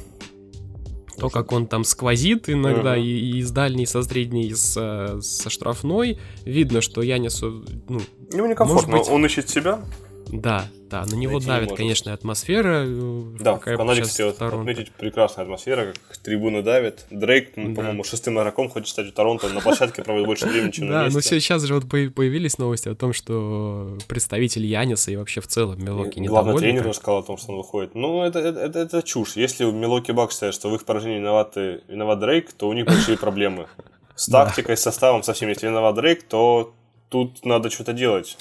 [1.18, 3.02] То, как он там сквозит иногда uh-huh.
[3.02, 8.00] и, и с дальней, со средней, и со, со штрафной, видно, что Янису, ну...
[8.32, 9.08] Ему некомфортно, быть...
[9.08, 9.84] он ищет себя.
[10.32, 11.76] Да, да, на него давит, может.
[11.76, 12.84] конечно, атмосфера.
[12.86, 17.04] Э, да, в Канаде, кстати, отметить прекрасная атмосфера, как трибуны давят.
[17.10, 17.62] Дрейк, да.
[17.62, 21.10] по-моему, шестым игроком хочет стать в Торонто, на площадке проводит больше времени, чем на Да,
[21.10, 25.84] но сейчас же вот появились новости о том, что представитель Яниса и вообще в целом
[25.84, 27.94] Милоки не Главный тренер рассказал о том, что он выходит.
[27.94, 29.36] Ну, это, это, это, это чушь.
[29.36, 32.86] Если у Милоки Бак считает, что в их поражении виноваты, виноват Дрейк, то у них
[32.86, 33.66] большие проблемы.
[34.14, 35.50] С тактикой, с составом, со всеми.
[35.50, 36.72] Если виноват Дрейк, то
[37.10, 38.38] тут надо что-то делать.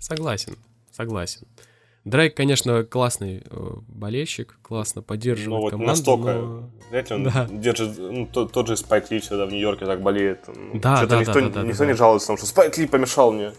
[0.00, 0.56] Согласен,
[0.98, 1.46] согласен.
[2.04, 5.90] Дрейк, конечно, классный э, болельщик, классно поддерживает ну, вот команду.
[5.90, 6.70] Настолько, но...
[6.88, 7.46] знаете, он да.
[7.50, 10.46] держит, ну, тот, тот же Спайк Ли всегда в Нью-Йорке так болеет.
[10.74, 13.52] Да, да, никто, да, да, никто да, не жалуется, потому что Спайк Ли помешал мне.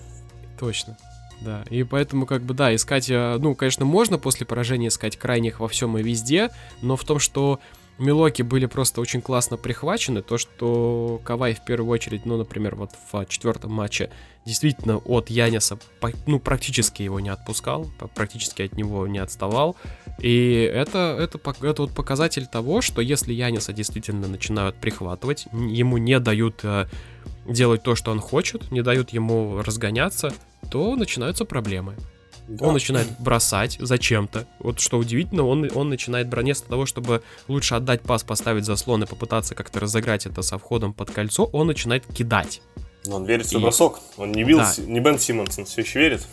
[0.60, 0.98] Точно.
[1.42, 5.60] Да, и поэтому, как бы, да, искать, э, ну, конечно, можно после поражения искать крайних
[5.60, 6.50] во всем и везде,
[6.82, 7.60] но в том, что
[8.00, 10.22] Милоки были просто очень классно прихвачены.
[10.22, 14.10] То, что Кавай в первую очередь, ну, например, вот в четвертом матче
[14.46, 15.78] действительно от Яниса,
[16.26, 19.76] ну, практически его не отпускал, практически от него не отставал.
[20.18, 26.20] И это, это, это вот показатель того, что если Яниса действительно начинают прихватывать, ему не
[26.20, 26.88] дают э,
[27.46, 30.34] делать то, что он хочет, не дают ему разгоняться,
[30.72, 31.96] то начинаются проблемы.
[32.50, 32.66] Да.
[32.66, 34.48] Он начинает бросать зачем-то.
[34.58, 39.06] Вот что удивительно, он, он начинает вместо того, чтобы лучше отдать пас, поставить заслон и
[39.06, 42.62] попытаться как-то разыграть это со входом под кольцо, он начинает кидать.
[43.06, 43.64] Но он верит в свой и...
[43.64, 44.00] бросок.
[44.18, 44.74] Он не, Билл, да.
[44.80, 46.28] не Бен Симмонс, он все еще верит.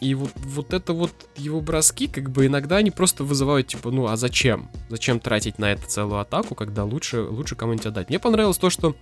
[0.00, 4.08] И вот, вот это вот его броски, как бы иногда они просто вызывают, типа, ну
[4.08, 4.68] а зачем?
[4.88, 8.08] Зачем тратить на это целую атаку, когда лучше, лучше кому-нибудь отдать?
[8.08, 8.96] Мне понравилось то, что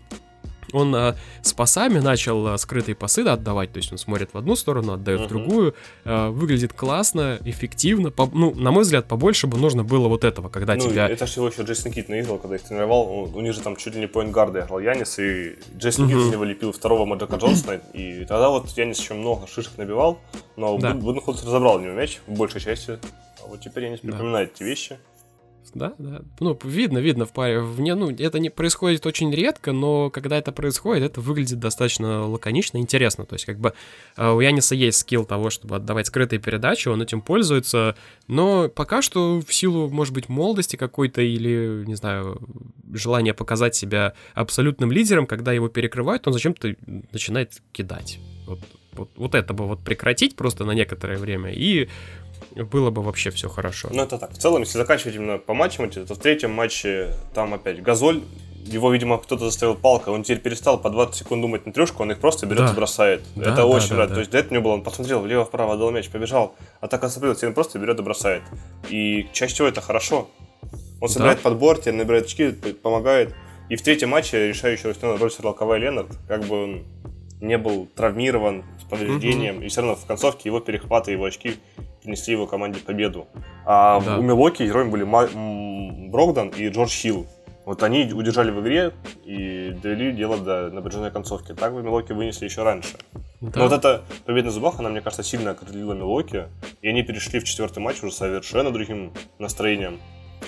[0.73, 4.39] он а, с пасами начал а, скрытые пасы да, отдавать, то есть он смотрит в
[4.39, 5.25] одну сторону, отдает uh-huh.
[5.25, 10.09] в другую, а, выглядит классно, эффективно, по, ну, на мой взгляд, побольше бы нужно было
[10.09, 11.09] вот этого, когда ну, тебя...
[11.09, 13.95] это всего еще Джейсон Кит наиграл, когда их тренировал, у, у них же там чуть
[13.95, 16.09] ли не поинт-гарды играл Янис, и Джейсон uh-huh.
[16.09, 20.19] Кит из него лепил второго Маджика Джонсона, и тогда вот Янис еще много шишек набивал,
[20.57, 20.95] но да.
[20.95, 22.99] Буденхолцер разобрал у него мяч в большей части,
[23.43, 24.55] а вот теперь Янис припоминает да.
[24.55, 24.99] эти вещи.
[25.75, 26.23] Да, да.
[26.41, 27.61] Ну, видно, видно в паре.
[27.61, 32.79] Вне, ну, это не происходит очень редко, но когда это происходит, это выглядит достаточно лаконично,
[32.79, 33.25] интересно.
[33.25, 33.75] То есть, как бы
[34.17, 39.03] э, у Яниса есть скилл того, чтобы отдавать скрытые передачи, он этим пользуется, но пока
[39.03, 42.41] что в силу, может быть, молодости какой-то или, не знаю,
[42.93, 46.75] желания показать себя абсолютным лидером, когда его перекрывают, он зачем-то
[47.13, 48.19] начинает кидать.
[48.47, 48.61] Вот,
[48.93, 51.89] вот, вот это бы вот прекратить просто на некоторое время и
[52.55, 53.89] было бы вообще все хорошо.
[53.93, 54.33] Ну, это так.
[54.33, 58.23] В целом, если заканчивать именно по матчам, то в третьем матче там опять Газоль,
[58.65, 62.13] его, видимо, кто-то заставил палкой, он теперь перестал по 20 секунд думать на трешку, он
[62.13, 62.73] их просто берет да.
[62.73, 63.23] и бросает.
[63.35, 64.09] Да, это да, очень да, рад.
[64.11, 64.15] Да.
[64.15, 67.55] То есть до этого не было, он посмотрел влево-вправо, отдал мяч, побежал, атака сопрелась, он
[67.55, 68.43] просто берет и бросает.
[68.89, 70.29] И чаще всего это хорошо.
[71.01, 71.45] Он собирает да.
[71.45, 73.35] подбор, теперь набирает очки, помогает.
[73.69, 76.85] И в третьем матче решающую роль сыграл Кавай Ленард, как бы он
[77.41, 79.67] не был травмирован с повреждением, mm-hmm.
[79.67, 81.57] и все равно в концовке его перехваты, его очки
[82.09, 83.29] принесли его команде победу.
[83.67, 84.17] А да.
[84.17, 85.29] у Милоки героями были Ма-
[86.09, 87.27] Брогдан и Джордж Хилл.
[87.67, 88.95] Вот они удержали в игре
[89.27, 91.53] и довели дело до напряженной концовки.
[91.53, 92.97] Так бы Милоки вынесли еще раньше.
[93.43, 93.61] Да.
[93.61, 96.47] Но вот эта победа на зубах, она, мне кажется, сильно окрылила Милоки.
[96.81, 100.01] И они перешли в четвертый матч уже совершенно другим настроением.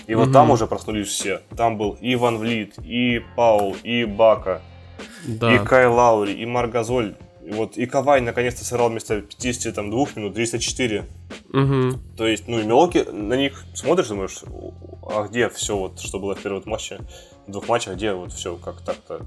[0.07, 0.33] И вот угу.
[0.33, 1.43] там уже проснулись все.
[1.59, 4.63] Там был и Ван Влит, и Паул, и Бака,
[5.27, 5.55] да.
[5.55, 7.17] и Кай Лаури, и Маргазоль.
[7.45, 11.05] И вот и Кавай наконец-то сыграл вместо 52 минут 34.
[11.53, 11.99] Угу.
[12.17, 14.43] То есть, ну и Милоки, на них смотришь, думаешь,
[15.03, 17.01] а где все вот, что было в первом матче,
[17.47, 19.27] в двух матчах, где вот все как так-то,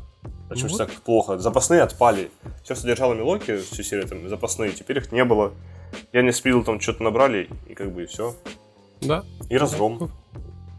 [0.50, 0.78] почему вот.
[0.78, 1.38] так плохо?
[1.38, 2.32] Запасные отпали.
[2.64, 5.54] Все, что держало Милоки всю серию, там, запасные, теперь их не было.
[6.14, 8.36] Я не спил, там что-то набрали, и как бы и все.
[9.02, 9.24] Да.
[9.50, 10.10] И разгром.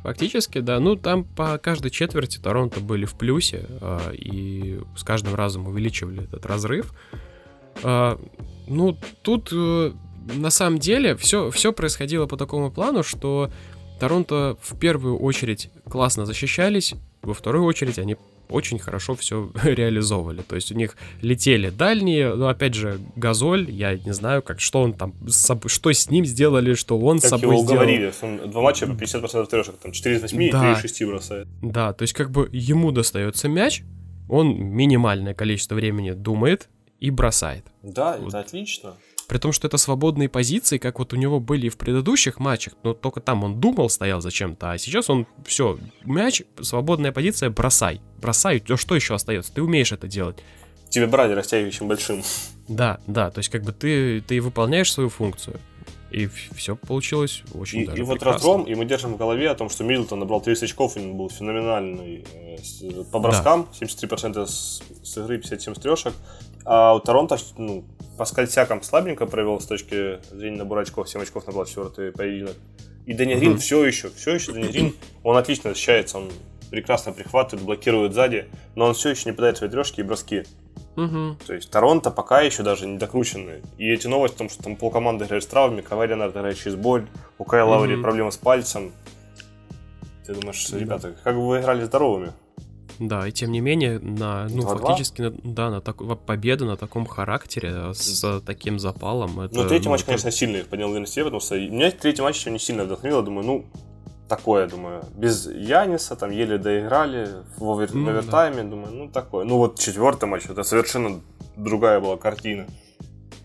[0.03, 0.81] Фактически, да.
[0.81, 6.25] Ну, там по каждой четверти Торонто были в плюсе, э, и с каждым разом увеличивали
[6.25, 6.93] этот разрыв.
[7.83, 8.17] Э,
[8.67, 9.93] ну, тут э,
[10.35, 13.51] на самом деле все, все происходило по такому плану, что
[14.01, 18.17] Торонто в первую очередь классно защищались, во вторую очередь они
[18.49, 20.43] очень хорошо все реализовывали.
[20.43, 24.83] То есть у них летели дальние, но опять же, Газоль, я не знаю, как что
[24.83, 28.41] он там, что с ним сделали, что он как с собой его уговорили, сделал.
[28.43, 30.45] он два матча по 50% трешек, там 4 из 8 да.
[30.47, 31.49] и 3 из 6 бросает.
[31.63, 33.83] Да, то есть как бы ему достается мяч,
[34.29, 36.69] он минимальное количество времени думает
[37.01, 37.65] и бросает.
[37.83, 38.29] Да, вот.
[38.29, 38.95] это отлично.
[39.29, 42.75] При том, что это свободные позиции, как вот у него были и в предыдущих матчах,
[42.83, 48.01] но только там он думал, стоял зачем-то, а сейчас он, все, мяч, свободная позиция, бросай.
[48.19, 49.53] Бросай, что еще остается?
[49.53, 50.37] Ты умеешь это делать.
[50.91, 52.23] Тебе брали растягивающим большим.
[52.69, 55.59] Да, да, то есть как бы ты, ты выполняешь свою функцию.
[56.15, 59.57] И все получилось очень и, даже И вот разгром, и мы держим в голове о
[59.57, 63.87] том, что Миддлтон набрал 30 очков, и он был феноменальный э, по броскам, да.
[63.87, 66.13] 73% с, с игры, 57 с трешек.
[66.65, 67.85] А у Торонто, ну,
[68.17, 72.55] Паскаль Сяком слабенько провел с точки зрения набора очков, 7 очков набрал четвертый поединок.
[73.07, 73.59] И Дани Грин mm-hmm.
[73.59, 76.31] все еще, все еще Дани Грин, он отлично защищается, он
[76.71, 80.45] прекрасно прихватывает, блокирует сзади, но он все еще не подает свои трешки и броски.
[80.97, 81.37] Угу.
[81.47, 83.63] То есть Торонто пока еще даже не докручены.
[83.79, 86.77] И эти новости о том, что там полкоманды играют с травмами, Кавай Леонард играет через
[86.77, 87.07] боль,
[87.39, 88.03] у Кая Лаури угу.
[88.03, 88.93] проблемы с пальцем.
[90.25, 92.33] Ты думаешь, ребята, как бы вы играли здоровыми?
[92.99, 96.77] Да, и тем не менее, на, ну, 2 фактически, на, да, на так, победа на
[96.77, 99.41] таком характере, э, с таким запалом.
[99.41, 100.09] Это, ну, третий ну, матч, это...
[100.09, 103.67] конечно, сильный поднял уверенность потому что меня третий матч еще не сильно вдохновил, думаю, ну,
[104.29, 107.95] такое, думаю, без Яниса, там еле доиграли в овер...
[107.95, 108.71] ну, овертайме, да.
[108.71, 109.45] думаю, ну, такое.
[109.45, 111.21] Ну, вот четвертый матч, это совершенно
[111.57, 112.67] другая была картина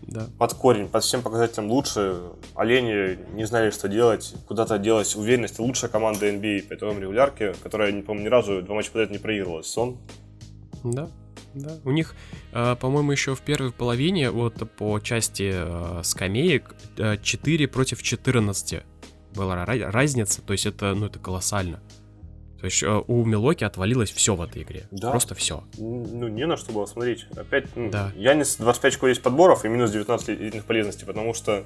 [0.02, 0.26] да.
[0.38, 2.20] под корень, под всем показателям лучше.
[2.54, 5.58] Олени не знали, что делать, куда-то делать уверенность.
[5.58, 9.18] Лучшая команда NBA по итогам регулярки, которая, не помню, ни разу два матча подряд не
[9.18, 9.62] проигрывала.
[9.62, 9.98] Сон.
[10.84, 11.08] Да,
[11.54, 11.78] да.
[11.84, 12.14] У них,
[12.52, 16.74] э, по-моему, еще в первой половине, вот по части э, скамеек,
[17.22, 18.82] 4 против 14
[19.34, 20.42] была разница.
[20.42, 21.80] То есть это, ну, это колоссально.
[22.60, 24.86] То есть э, у Милоки отвалилось все в этой игре.
[24.90, 25.10] Да.
[25.10, 25.64] Просто все.
[25.78, 27.26] Ну, не на что было смотреть.
[27.34, 28.12] Опять, ну, да.
[28.16, 31.64] Янис 25 очков есть подборов и минус 19 личных полезностей, потому что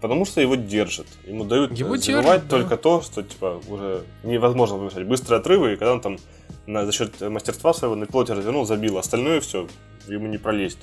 [0.00, 1.08] Потому что его держат.
[1.26, 2.76] Ему дают его забивать держат, только да.
[2.76, 5.04] то, что типа уже невозможно вымешать.
[5.04, 6.18] Быстрые отрывы, и когда он там
[6.66, 8.98] на, за счет мастерства своего на пилоте развернул, забил.
[8.98, 9.66] Остальное все
[10.06, 10.78] ему не пролезть.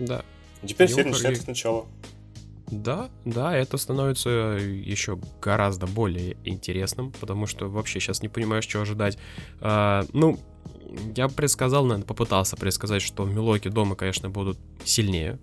[0.00, 0.24] Да.
[0.62, 1.86] И теперь серия начинается сначала.
[2.70, 8.80] Да, да, это становится еще гораздо более интересным, потому что вообще сейчас не понимаешь, что
[8.80, 9.18] ожидать.
[9.60, 10.38] А, ну,
[11.16, 15.38] я предсказал, наверное, попытался предсказать, что Милоки дома, конечно, будут сильнее.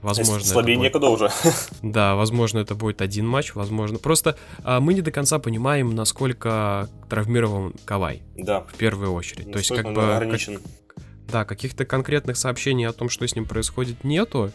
[0.00, 0.88] Возможно, слабее будет...
[0.88, 1.30] некуда уже.
[1.82, 3.98] Да, возможно, это будет один матч, возможно.
[3.98, 8.22] Просто а, мы не до конца понимаем, насколько травмирован Кавай.
[8.36, 8.62] Да.
[8.62, 9.46] В первую очередь.
[9.46, 10.56] Насколько То есть, как бы.
[10.56, 10.62] Как,
[11.28, 14.50] да, каких-то конкретных сообщений о том, что с ним происходит, нету.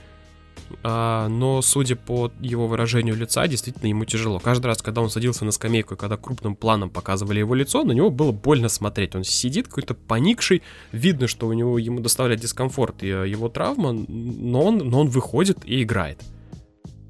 [0.84, 4.39] А, но, судя по его выражению лица, действительно ему тяжело.
[4.39, 7.91] Каждый раз, когда он садился на скамейку, и когда крупным планом показывали его лицо, на
[7.91, 9.15] него было больно смотреть.
[9.15, 13.93] Он сидит какой-то поникший, видно, что у него ему доставляет дискомфорт и э, его травма,
[13.93, 16.22] но он, но он выходит и играет.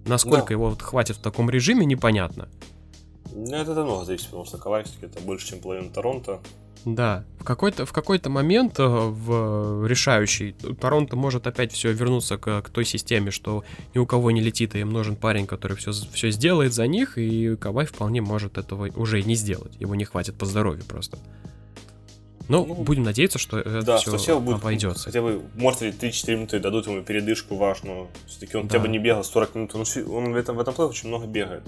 [0.05, 0.53] Насколько да.
[0.53, 2.47] его вот хватит в таком режиме, непонятно.
[3.37, 6.39] Ну, это давно зависит, потому что Кавай это больше, чем половина Торонто.
[6.85, 12.61] Да, в какой-то в какой-то момент э, в решающий Торонто может опять все вернуться к,
[12.61, 15.91] к той системе, что ни у кого не летит, и им нужен парень, который все,
[15.91, 19.73] все сделает за них, и Кавай вполне может этого уже и не сделать.
[19.79, 21.19] Его не хватит по здоровью просто.
[22.47, 25.05] Но ну, будем надеяться, что это да, все, все будет, обойдется.
[25.05, 28.07] Хотя бы, может, 3-4 минуты дадут ему передышку важную.
[28.25, 28.69] Все-таки он да.
[28.69, 29.75] хотя бы не бегал 40 минут.
[29.75, 29.83] Он,
[30.15, 31.63] он в этом, в этом плей очень много бегает.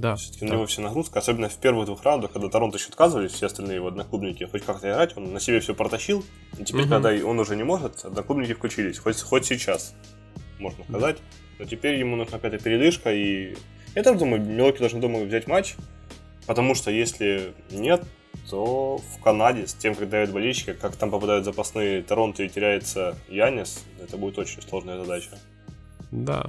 [0.00, 0.16] Да.
[0.16, 0.52] Все-таки да.
[0.52, 3.76] на него вся нагрузка, особенно в первых двух раундах, когда Торонто еще отказывались, все остальные
[3.76, 6.24] его одноклубники хоть как-то играть, он на себе все протащил,
[6.58, 6.90] и теперь, угу.
[6.90, 9.94] когда он уже не может, одноклубники включились, хоть, хоть сейчас,
[10.58, 11.16] можно сказать.
[11.16, 11.22] Да.
[11.58, 13.54] Но теперь ему нужна какая-то передышка, и
[13.94, 15.76] я тоже думаю, Милоки должны дома взять матч,
[16.46, 18.02] потому что если нет,
[18.48, 23.18] то в Канаде с тем, как дают болельщики, как там попадают запасные Торонто и теряется
[23.28, 25.38] Янис, это будет очень сложная задача.
[26.10, 26.46] Да,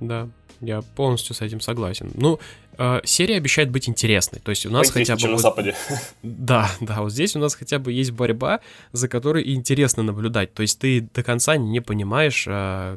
[0.00, 0.28] да,
[0.60, 2.10] я полностью с этим согласен.
[2.14, 2.38] Ну,
[2.80, 4.40] э, серия обещает быть интересной.
[4.40, 5.20] То есть у нас хотя бы...
[5.20, 5.36] Чем вот...
[5.36, 5.76] на Западе.
[6.22, 8.60] Да, да, вот здесь у нас хотя бы есть борьба,
[8.92, 10.54] за которой интересно наблюдать.
[10.54, 12.96] То есть ты до конца не понимаешь, э,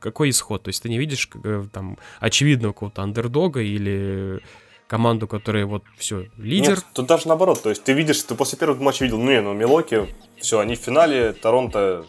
[0.00, 0.62] какой исход.
[0.62, 4.40] То есть ты не видишь э, там очевидного какого-то андердога или
[4.86, 6.76] команду, которая вот все, лидер.
[6.76, 9.40] Нет, тут даже наоборот, то есть ты видишь, ты после первого матча видел, ну не,
[9.40, 10.06] ну Милоки,
[10.38, 12.04] все, они в финале, Торонто,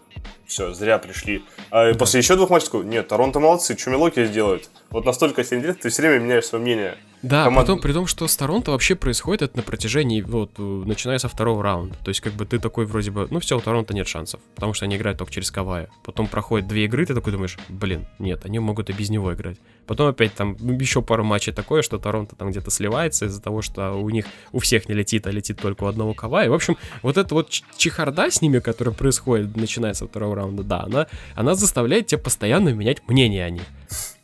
[0.45, 1.43] все, зря пришли.
[1.71, 1.97] А да.
[1.97, 4.69] после еще двух матчей, нет, Торонто молодцы, что Милоки сделают?
[4.89, 6.97] Вот настолько сильно ты все время меняешь свое мнение.
[7.25, 7.65] Да, Команд...
[7.65, 11.63] потом, при том, что с Торонто вообще происходит это на протяжении, вот, начиная со второго
[11.63, 11.95] раунда.
[12.03, 14.75] То есть, как бы ты такой вроде бы, ну все, у Торонто нет шансов, потому
[14.75, 15.89] что они играют только через Кавая.
[16.03, 19.57] Потом проходит две игры, ты такой думаешь, блин, нет, они могут и без него играть.
[19.87, 23.93] Потом опять там еще пару матчей такое, что Торонто там где-то сливается из-за того, что
[23.93, 26.47] у них у всех не летит, а летит только у одного Кавая.
[26.49, 30.83] В общем, вот эта вот чехарда с ними, которая происходит, начиная со второго раунда, да,
[30.83, 33.63] она, она заставляет тебя постоянно менять мнение о них.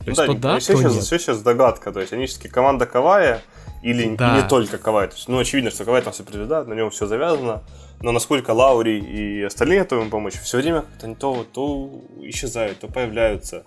[0.04, 1.04] То есть, да, то да, все, то сейчас, нет.
[1.04, 1.92] все сейчас догадка.
[1.92, 3.42] То есть они все-таки команда Кавая
[3.82, 4.38] или да.
[4.38, 5.08] и не только Кавай.
[5.08, 7.64] То есть, ну, очевидно, что Кавай там все суперзвезда, на нем все завязано.
[8.02, 12.80] Но насколько Лаури и остальные готовы ему помочь, все время как-то они то, то исчезают,
[12.80, 13.64] то появляются.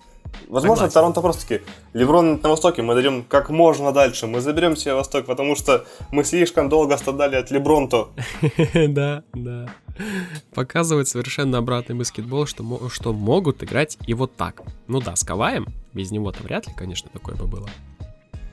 [0.48, 0.94] Возможно, Согласен.
[0.94, 5.26] Торонто просто таки Леброн на Востоке, мы дойдем как можно дальше, мы заберем себе Восток,
[5.26, 8.08] потому что мы слишком долго страдали от Лебронто.
[8.88, 9.68] Да, да.
[10.54, 14.62] Показывает совершенно обратный баскетбол, что, что могут играть и вот так.
[14.88, 17.68] Ну да, с Каваем, без него-то вряд ли, конечно, такое бы было.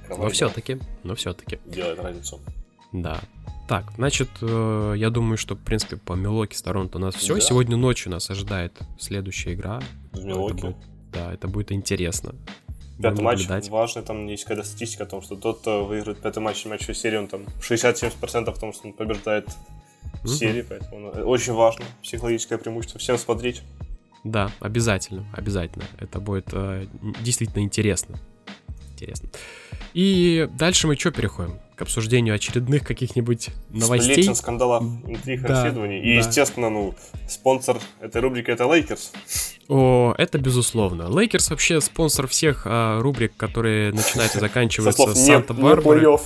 [0.10, 1.60] но все-таки, но все-таки.
[1.66, 2.40] Делает разницу.
[2.92, 3.20] Да.
[3.68, 7.40] Так, значит, э, я думаю, что, в принципе, по Милоки с Торонто у нас все.
[7.40, 9.82] Сегодня ночью нас ожидает следующая игра.
[10.12, 10.76] В Милоки.
[11.12, 12.36] Да, это будет интересно.
[13.02, 16.66] Пятый матч важный, там есть какая-то статистика о том, что тот, кто выиграет пятый матч
[16.66, 19.48] матчевой серии, он там 60-70% в том, что он побеждает
[20.24, 23.64] в серии, поэтому очень важно, психологическое преимущество, всем смотреть.
[24.24, 25.86] Да, обязательно, обязательно.
[25.98, 26.86] Это будет э,
[27.22, 28.20] действительно интересно.
[28.94, 29.30] Интересно.
[29.94, 31.60] И дальше мы что переходим?
[31.76, 34.14] К обсуждению очередных каких-нибудь новостей.
[34.14, 36.00] Сплетен, скандалов, интриг, да, расследований.
[36.00, 36.28] И, да.
[36.28, 36.94] естественно, ну,
[37.28, 39.12] спонсор этой рубрики это Лейкерс.
[39.68, 41.08] О, это безусловно.
[41.10, 46.18] Лейкерс вообще спонсор всех а, рубрик, которые начинаются и заканчиваются с Санта-Барбары.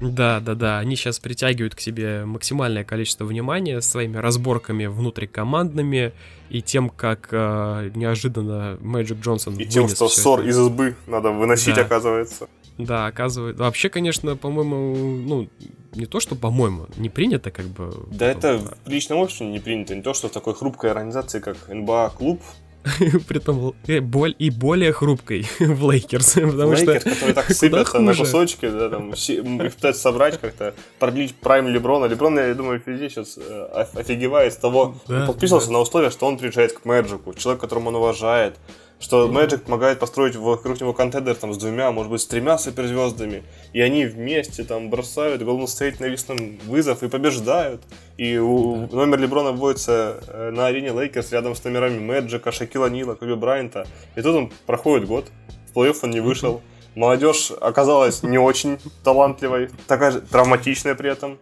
[0.00, 0.78] Да, да, да.
[0.78, 6.12] Они сейчас притягивают к себе максимальное количество внимания своими разборками внутрикомандными
[6.48, 11.74] и тем, как а, неожиданно Мэджик Джонсон И тем, что ссор из избы надо выносить,
[11.74, 11.82] да.
[11.82, 12.48] оказывается.
[12.78, 13.62] Да, оказывается.
[13.62, 15.48] Вообще, конечно, по-моему, ну,
[15.94, 17.92] не то, что, по-моему, не принято, как бы.
[18.10, 19.94] Да, это в личном обществе не принято.
[19.94, 22.40] Не то, что в такой хрупкой организации, как НБА клуб,
[23.28, 26.34] Притом и более хрупкой в Лейкерс.
[26.34, 31.34] Потому Лейкерс, что которые так сыпятся на кусочки, да, там, их пытаются собрать как-то, продлить
[31.34, 32.06] prime Леброна.
[32.06, 36.38] Леброн, я думаю, везде сейчас э, офигевает с того, он подписывался на условия, что он
[36.38, 38.56] приезжает к Мэджику, человек, которого он уважает,
[38.98, 43.44] что Magic помогает построить вокруг него contender там с двумя, может быть, с тремя суперзвездами.
[43.72, 47.82] И они вместе там бросают Golden State на весном вызов и побеждают.
[48.16, 53.14] И у, номер Леброна вводится э, на арене Лейкерс рядом с номерами Мэджика, Шакила О'Нила,
[53.14, 53.86] Коби Брайанта.
[54.14, 55.26] И тут он проходит год,
[55.70, 56.62] в плей-офф он не вышел.
[56.94, 61.38] Молодежь оказалась не очень талантливой, такая же травматичная при этом.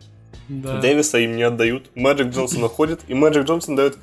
[0.49, 0.81] Да.
[0.81, 1.91] Дэвиса им не отдают.
[1.95, 3.97] Мэджик Джонсон уходит, и Мэджик Джонсон дает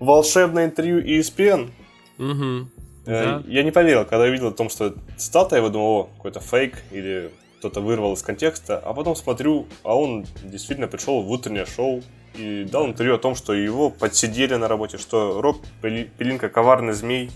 [0.00, 1.70] волшебное интервью ESPN.
[2.18, 2.68] Угу.
[3.06, 3.42] Да.
[3.46, 7.30] Я не поверил, когда видел о том, что цитата, я подумал, о, какой-то фейк или
[7.58, 12.02] кто-то вырвал из контекста, а потом смотрю, а он действительно пришел в утреннее шоу
[12.34, 17.30] и дал интервью о том, что его подсидели на работе, что Роб Пелинка коварный змей,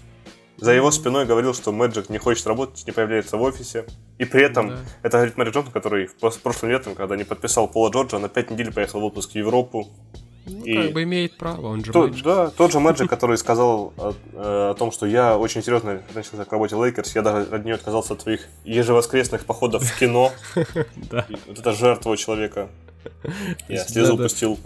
[0.59, 3.87] за его спиной говорил, что Мэджик не хочет работать, не появляется в офисе.
[4.18, 4.79] И при этом, да.
[5.03, 8.51] это говорит Мэри Джонсон, который в прошлом летом, когда не подписал Пола Джорджа, на 5
[8.51, 9.89] недель поехал в отпуск в Европу.
[10.47, 13.93] Ну, и как бы имеет право, он же то, Да, тот же Мэджик, который сказал
[13.97, 17.74] о, о том, что я очень серьезно относился к работе Лейкерс, я даже от нее
[17.74, 20.32] отказался от своих ежевоскресных походов в кино.
[21.47, 22.68] Вот это жертва человека.
[23.68, 24.59] Я слезу пустил.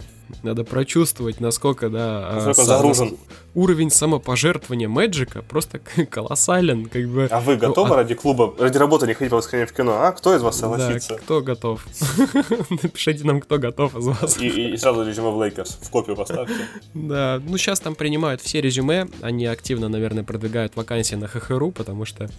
[0.43, 3.17] Надо прочувствовать, насколько, да, а, насколько загружен.
[3.53, 7.27] уровень самопожертвования Мэджика просто колоссален, как бы.
[7.31, 7.97] А вы готовы ну, а...
[7.97, 10.01] ради клуба, ради работы не ходить по воскресеньям в кино?
[10.01, 11.15] А кто из вас согласится?
[11.15, 11.85] Да, кто готов?
[12.69, 14.37] Напишите нам, кто готов из вас.
[14.39, 16.55] И, и, и сразу резюме в Лейкерс, в копию поставьте.
[16.93, 22.05] Да, ну сейчас там принимают все резюме, они активно, наверное, продвигают вакансии на HH.ru, потому
[22.05, 22.29] что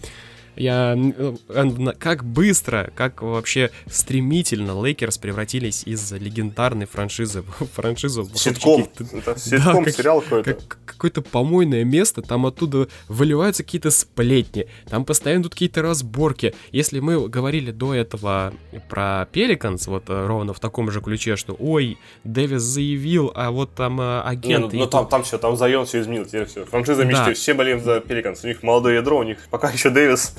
[0.57, 8.29] я э, как быстро, как вообще стремительно Лейкерс превратились из легендарной франшизы в франшизу.
[8.35, 8.87] Ситком.
[9.13, 10.53] Это ситком, да, сериал какой-то.
[10.53, 16.53] Как, какое-то помойное место, там оттуда выливаются какие-то сплетни, там постоянно тут какие-то разборки.
[16.71, 18.53] Если мы говорили до этого
[18.89, 23.73] про Пеликанс, вот э, ровно в таком же ключе, что ой, Дэвис заявил, а вот
[23.75, 24.73] там э, агент...
[24.73, 26.65] Не, ну, ну там, там все, там Зайон все изменил, теперь все.
[26.65, 27.33] Франшиза мечты, да.
[27.33, 28.43] все болеем за Пеликанс.
[28.43, 30.35] У них молодое ядро, у них пока еще Дэвис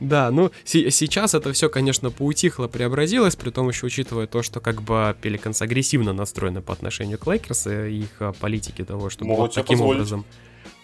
[0.00, 4.82] Да, ну сейчас это все, конечно, поутихло, преобразилось, при том еще учитывая то, что как
[4.82, 9.54] бы Пеликанс агрессивно настроены по отношению к Лейкерс и их а, политики того, чтобы вот
[9.54, 10.24] таким образом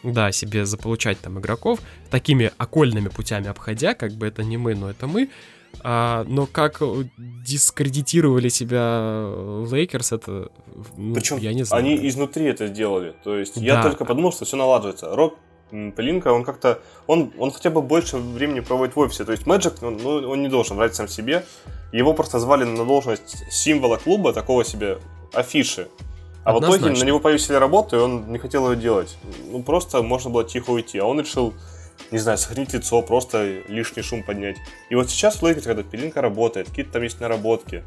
[0.02, 1.80] да, себе заполучать там игроков,
[2.10, 5.30] такими окольными путями обходя, как бы это не мы, но это мы.
[5.80, 6.80] А, но как
[7.18, 9.30] дискредитировали себя
[9.70, 10.50] Лейкерс, это
[10.96, 11.84] ну, Причем я не знаю.
[11.84, 13.14] Они изнутри это сделали.
[13.22, 13.60] То есть да.
[13.60, 15.14] я только подумал, что все налаживается.
[15.14, 15.38] Роб
[15.70, 19.24] Пелинка, он как-то, он, он хотя бы больше времени проводит в офисе.
[19.24, 21.44] То есть Мэджик, ну, ну, он не должен врать сам себе.
[21.92, 24.98] Его просто звали на должность символа клуба, такого себе
[25.32, 25.88] афиши.
[26.44, 26.78] А Однозначно.
[26.78, 29.18] в итоге на него повесили работу, и он не хотел ее делать.
[29.50, 30.98] Ну, просто можно было тихо уйти.
[30.98, 31.52] А он решил,
[32.10, 34.56] не знаю, сохранить лицо, просто лишний шум поднять.
[34.88, 37.84] И вот сейчас в Лейкерс, когда Пелинка работает, какие-то там есть наработки,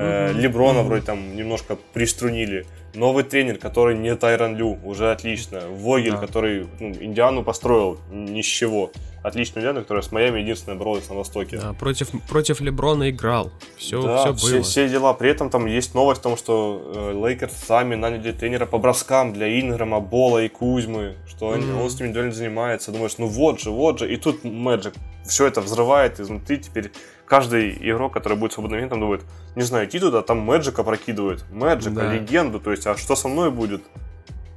[0.00, 0.32] Mm-hmm.
[0.32, 2.66] Леброна вроде там немножко приструнили.
[2.94, 5.60] Новый тренер, который не Тайрон Лю, уже отлично.
[5.68, 6.18] Вогель, да.
[6.18, 8.90] который ну, Индиану построил ни с чего.
[9.22, 11.58] Отличную Индиану, которая с Майами единственная боролась на Востоке.
[11.58, 13.52] Да, против, против Леброна играл.
[13.76, 14.36] Все, да, все было.
[14.36, 15.12] Все, все дела.
[15.12, 19.32] При этом там есть новость о том, что э, Лейкерс сами наняли тренера по броскам
[19.32, 21.82] для Инграма, Бола и Кузьмы, что mm-hmm.
[21.82, 22.92] он с ними индивидуально занимается.
[22.92, 24.12] Думаешь, ну вот же, вот же.
[24.12, 24.94] И тут Мэджик
[25.30, 26.58] все это взрывает изнутри.
[26.58, 26.92] Теперь
[27.26, 29.22] каждый игрок, который будет свободным агентом, думает,
[29.54, 31.44] не знаю, идти туда, там Мэджика прокидывают.
[31.50, 32.12] Мэджика, да.
[32.12, 33.82] легенду, то есть, а что со мной будет?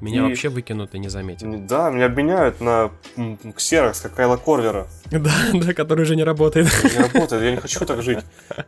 [0.02, 0.22] Меня и...
[0.24, 1.66] вообще выкинут и не заметят.
[1.66, 2.92] Да, меня обменяют на
[3.56, 4.88] ксерокс, как Кайла Корвера.
[5.12, 6.68] Да, да, который уже не работает.
[6.84, 8.20] Не работает, я не хочу так жить.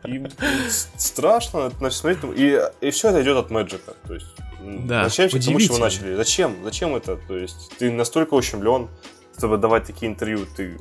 [0.04, 0.24] И
[0.96, 2.38] страшно на смотреть.
[2.38, 3.94] И, и все это идет от Мэджика.
[4.06, 4.26] То есть,
[4.62, 6.14] да, зачем к тому, чего начали?
[6.14, 6.56] Зачем?
[6.64, 7.16] Зачем это?
[7.16, 8.88] То есть, ты настолько ущемлен,
[9.36, 10.46] чтобы давать такие интервью.
[10.56, 10.78] Ты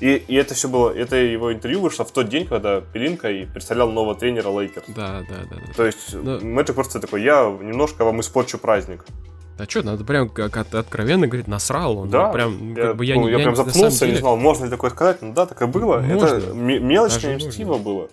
[0.00, 3.46] и, и это все было, это его интервью вышло в тот день, когда Пелинка и
[3.46, 4.86] представлял нового тренера Лейкерс.
[4.88, 5.56] Да, да, да.
[5.66, 5.72] да.
[5.74, 6.38] То есть Но...
[6.40, 9.04] Мэджик просто такой, я немножко вам испорчу праздник.
[9.58, 12.10] А что, надо прям как откровенно говорить, насрал он.
[12.10, 14.12] Да, прям, я, как бы, я, ну, я, я прям запнулся, деле...
[14.12, 15.22] не знал, можно ли такое сказать.
[15.22, 15.98] Ну да, так и было.
[15.98, 16.26] Можно.
[16.26, 18.10] Это мелочное мстиво было.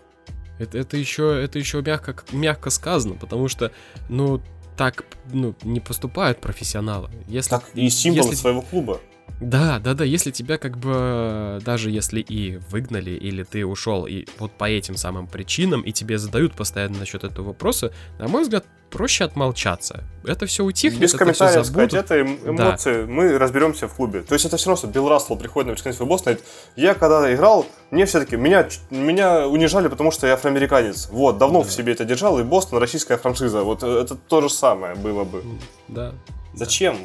[0.60, 3.72] Это, это еще, это еще мягко, мягко сказано, потому что,
[4.08, 4.40] ну,
[4.78, 7.10] так ну, не поступают профессионалы.
[7.28, 8.36] Если, так и символ если...
[8.36, 9.02] своего клуба.
[9.40, 14.26] Да, да, да, если тебя как бы, даже если и выгнали, или ты ушел, и
[14.40, 18.66] вот по этим самым причинам, и тебе задают постоянно насчет этого вопроса, на мой взгляд,
[18.90, 20.04] проще отмолчаться.
[20.24, 23.08] Это все утихнет, Без это комментариев все сказать, это эмоции, да.
[23.08, 24.22] мы разберемся в клубе.
[24.22, 26.44] То есть это все равно, что Билл Рассел приходит на американский футбол, говорит,
[26.76, 31.10] я когда играл, мне все-таки, меня, меня унижали, потому что я афроамериканец.
[31.12, 31.68] Вот, давно да.
[31.68, 33.64] в себе это держал, и Бостон российская франшиза.
[33.64, 35.44] Вот э, это то же самое было бы.
[35.88, 36.14] Да.
[36.54, 36.96] Зачем?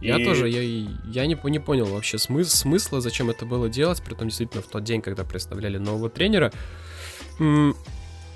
[0.00, 0.24] Я и...
[0.24, 4.28] тоже, я, я не, не понял вообще смыс, смысла, зачем это было делать, при том
[4.28, 6.52] действительно в тот день, когда представляли нового тренера.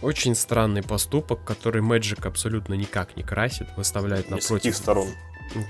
[0.02, 4.76] Очень странный поступок, который Мэджик абсолютно никак не красит, выставляет напротив...
[4.76, 5.08] сторон.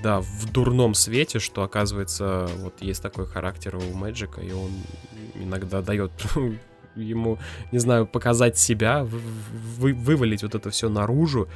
[0.01, 4.71] Да, в дурном свете, что оказывается, вот есть такой характер у Мэджика, и он
[5.35, 6.11] иногда дает
[6.95, 7.37] ему,
[7.71, 11.47] не знаю, показать себя, вы, вывалить вот это все наружу.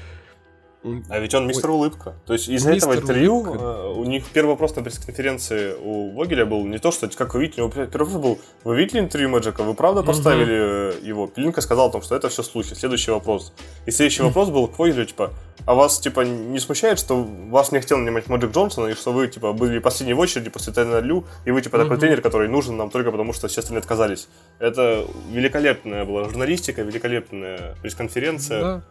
[1.09, 2.15] А ведь он мистер Улыбка.
[2.25, 6.65] То есть из-за этого интервью э, у них первый вопрос на пресс-конференции у Вогеля был
[6.65, 9.63] не то, что как вы видите, у него первый вопрос был, вы видели интервью Мэджика,
[9.63, 11.05] вы правда поставили угу.
[11.05, 11.27] его?
[11.27, 12.73] Пилинка сказал о том, что это все слухи.
[12.73, 13.53] Следующий вопрос.
[13.85, 15.31] И следующий вопрос был к Вогелю, типа,
[15.65, 19.27] а вас, типа, не смущает, что вас не хотел нанимать Мэджик Джонсона, и что вы,
[19.27, 22.77] типа, были последней в очереди после Тайна Лю, и вы, типа, такой тренер, который нужен
[22.77, 24.27] нам только потому, что все остальные отказались.
[24.59, 28.61] Это великолепная была журналистика, великолепная пресс-конференция.
[28.61, 28.83] Да.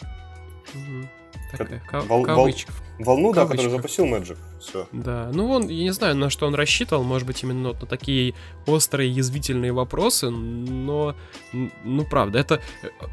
[0.74, 1.08] Угу.
[1.56, 2.50] Такая, вол, вол,
[2.98, 4.36] волну, да, которую запустил Magic.
[4.60, 4.86] Все.
[4.92, 8.34] Да, ну он, я не знаю, на что он рассчитывал, может быть, именно на такие
[8.66, 11.14] острые, язвительные вопросы, но,
[11.52, 12.60] ну, правда, это,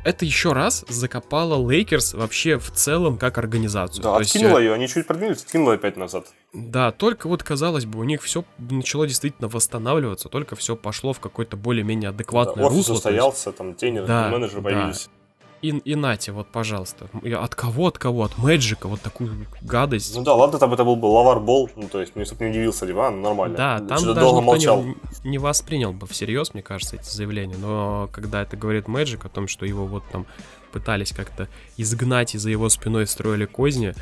[0.03, 4.03] это еще раз закопало Лейкерс вообще в целом как организацию.
[4.03, 6.27] Да, То откинула есть, ее, они чуть продвинулись, откинула опять назад.
[6.53, 11.19] Да, только вот, казалось бы, у них все начало действительно восстанавливаться, только все пошло в
[11.19, 12.93] какой-то более-менее адекватное да, офис русло.
[12.95, 15.09] состоялся, там тренер, да, менеджер появились.
[15.63, 17.07] И, и нате, вот, пожалуйста.
[17.23, 18.23] От кого, от кого?
[18.23, 20.13] От Мэджика, вот такую гадость.
[20.13, 23.07] Ну да, ладно, там это был бы лавар-бол, ну то есть, мне не удивился, типа,
[23.07, 23.55] а, ну, нормально.
[23.55, 24.83] Да, там даже никто молчал.
[24.83, 29.29] Не, не воспринял бы всерьез, мне кажется, эти заявления, но когда это говорит Мэджик о
[29.29, 30.25] том, что его вот там
[30.73, 31.47] пытались как-то
[31.77, 33.93] изгнать, и за его спиной строили козни,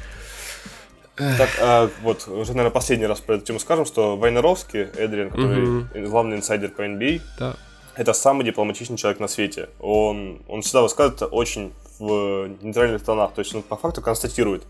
[1.15, 5.81] так, а, вот, уже, наверное, последний раз про эту тему скажем, что Вайнаровский, Эдриан, который
[5.81, 6.09] угу.
[6.09, 7.55] главный инсайдер по NBA, да
[7.95, 9.69] это самый дипломатичный человек на свете.
[9.79, 14.63] Он, он всегда высказывается очень в нейтральных тонах, то есть он по факту констатирует.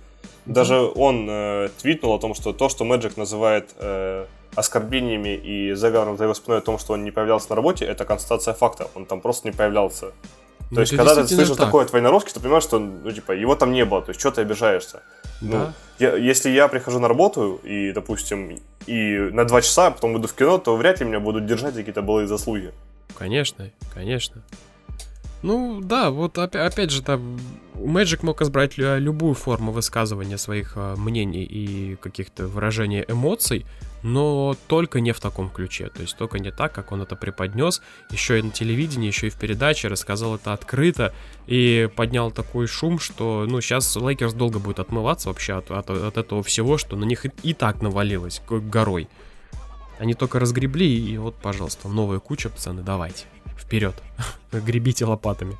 [0.45, 6.17] Даже он э, твитнул о том, что то, что Мэджик называет э, оскорблениями и заговором
[6.17, 8.87] за его спиной о том, что он не появлялся на работе, это констатация факта.
[8.95, 10.11] Он там просто не появлялся.
[10.71, 11.65] Ну, то есть, когда ты слышишь так.
[11.65, 14.31] такое от Войнаровски, ты понимаешь, что ну, типа, его там не было, то есть, что
[14.31, 15.03] ты обижаешься?
[15.41, 15.57] Ну, да.
[15.57, 18.57] Ну, я, если я прихожу на работу и, допустим,
[18.87, 21.75] и на два часа, а потом буду в кино, то вряд ли меня будут держать
[21.75, 22.71] какие-то былые заслуги.
[23.17, 24.43] Конечно, конечно.
[25.43, 27.39] Ну, да, вот опять, опять же, там
[27.73, 33.65] Magic мог избрать любую форму высказывания своих а, мнений и каких-то выражений эмоций,
[34.03, 37.81] но только не в таком ключе, то есть только не так, как он это преподнес,
[38.11, 41.11] еще и на телевидении, еще и в передаче, рассказал это открыто
[41.47, 46.17] и поднял такой шум, что, ну, сейчас Лейкерс долго будет отмываться вообще от, от, от
[46.17, 49.07] этого всего, что на них и, и так навалилось горой.
[50.01, 53.25] Они только разгребли, и вот, пожалуйста, новая куча, пацаны, давайте.
[53.55, 53.93] Вперед.
[54.51, 55.57] Гребите лопатами.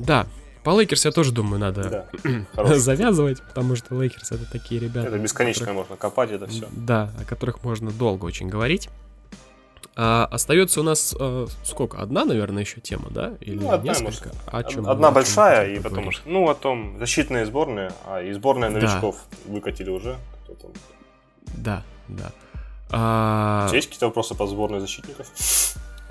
[0.00, 0.26] Да,
[0.64, 2.08] по Лейкерс я тоже думаю, надо
[2.54, 5.06] да, завязывать, потому что Лейкерс это такие ребята.
[5.06, 6.66] Это бесконечно которых, можно копать, это все.
[6.72, 8.88] Да, о которых можно долго очень говорить.
[9.94, 11.98] А, остается у нас а, сколько?
[11.98, 13.34] Одна, наверное, еще тема, да?
[13.40, 14.32] Или ну, одна, несколько?
[14.46, 18.68] О чем одна большая, чем и потом, ну, о том, защитные сборные, а и сборная
[18.68, 19.16] новичков
[19.46, 19.52] да.
[19.52, 20.16] выкатили уже.
[21.56, 22.32] Да, да.
[22.90, 23.64] А...
[23.66, 25.26] У тебя есть какие-то вопросы по сборной защитников?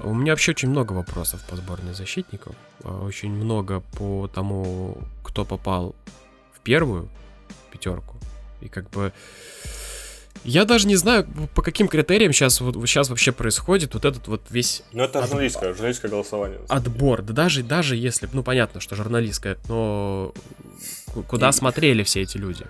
[0.03, 2.55] У меня вообще очень много вопросов по сборной защитников.
[2.83, 5.95] А, очень много по тому, кто попал
[6.53, 7.09] в первую
[7.71, 8.15] пятерку.
[8.61, 9.11] И как бы...
[10.43, 14.41] Я даже не знаю, по каким критериям сейчас, вот, сейчас вообще происходит вот этот вот
[14.49, 14.83] весь...
[14.93, 15.29] Ну, это от...
[15.29, 16.59] журналистское, журналистское голосование.
[16.69, 17.23] Отбор.
[17.23, 18.29] Да даже, даже если...
[18.31, 20.33] Ну, понятно, что журналистское, но
[21.27, 21.53] куда И...
[21.53, 22.65] смотрели все эти люди?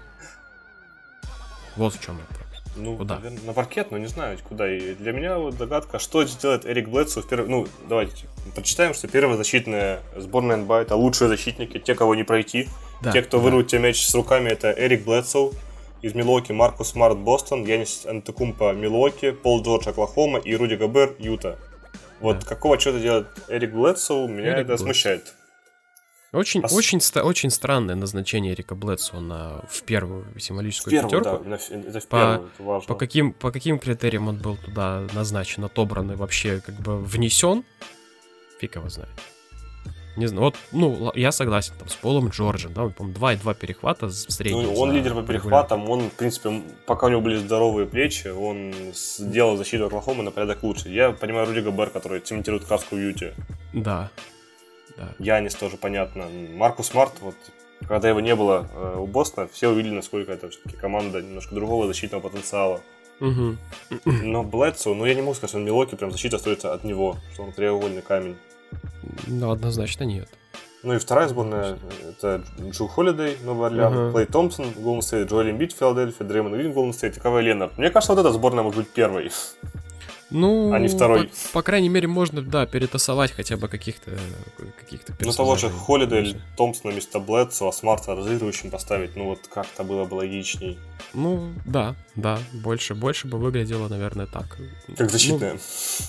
[1.76, 2.47] Вот в чем вопрос.
[2.78, 3.16] Ну, куда?
[3.16, 4.72] Наверное, на паркет, но не знаю куда.
[4.72, 7.50] И для меня вот догадка, что сделает Эрик Блэдсоу в первый...
[7.50, 12.68] Ну, давайте прочитаем, что первая защитная сборная НБА это лучшие защитники, те, кого не пройти.
[13.02, 13.44] Да, те, кто да.
[13.44, 15.54] вырвут тебе мяч с руками, это Эрик Блэдсоу
[16.02, 21.58] из Милуоки, Маркус Смарт Бостон, Янис Антетокумпо Милуоки, Пол Джордж Оклахома и Руди Гобер Юта.
[22.20, 22.46] Вот да.
[22.46, 24.86] какого что-то делает Эрик Блэдсоу, меня Эрик это Блэдсоу.
[24.86, 25.34] смущает.
[26.38, 26.74] Очень, Пос...
[26.74, 31.50] очень, очень странное назначение Эрика Блэдсона в первую символическую в первую, пятерку.
[31.50, 31.56] Да,
[31.90, 32.88] это в первую, по, это.
[32.88, 37.64] По каким, по каким критериям он был туда назначен, отобран и вообще как бы внесен?
[38.60, 39.10] Фиг его знает.
[40.16, 43.54] Не знаю, вот, ну, я согласен, там, с Полом Джорджем, да, по-моему, два и два
[43.54, 44.64] перехвата в среднем.
[44.64, 48.74] Ну, он лидер по перехватам, он, в принципе, пока у него были здоровые плечи, он
[48.94, 50.90] сделал защиту Оклахомы на порядок лучше.
[50.90, 53.34] Я понимаю Руди Габер, который цементирует каску в Юте.
[53.74, 54.10] Да,
[54.98, 55.14] да.
[55.20, 56.26] Янис тоже понятно.
[56.54, 57.36] Маркус Смарт, вот
[57.88, 61.88] когда его не было э, у Бостона, все увидели, насколько это все-таки команда немножко другого
[61.88, 62.82] защитного потенциала.
[63.20, 63.58] Угу.
[64.06, 67.18] Но Бледсо, ну я не могу сказать, что он Милуоки, прям защита остается от него,
[67.34, 68.38] что он краеугольный камень.
[69.28, 70.30] Ну, однозначно нет.
[70.84, 71.78] Ну и вторая сборная,
[72.08, 74.12] это Джру Холидей, Новый Орлеан, uh-huh.
[74.12, 77.78] Клей Томпсон, Голден Стейт, Джоэл Эмбиид, Филадельфия, Дреймон Грин, Голден Стейт и Кавай Ленард.
[77.78, 79.32] Мне кажется, вот эта сборная может быть первой.
[80.30, 81.28] Ну, а не второй.
[81.28, 84.12] По, по крайней мере, можно, да, перетасовать хотя бы каких-то
[84.78, 89.84] каких-то Ну, того же Холидей, Томпсона вместо Блэдсу, а Смарта разыгрывающим поставить, ну, вот как-то
[89.84, 90.78] было бы логичней.
[91.14, 94.58] Ну, да, да, больше, больше бы выглядело, наверное, так.
[94.98, 95.54] Как защитная.
[95.54, 95.60] Ну,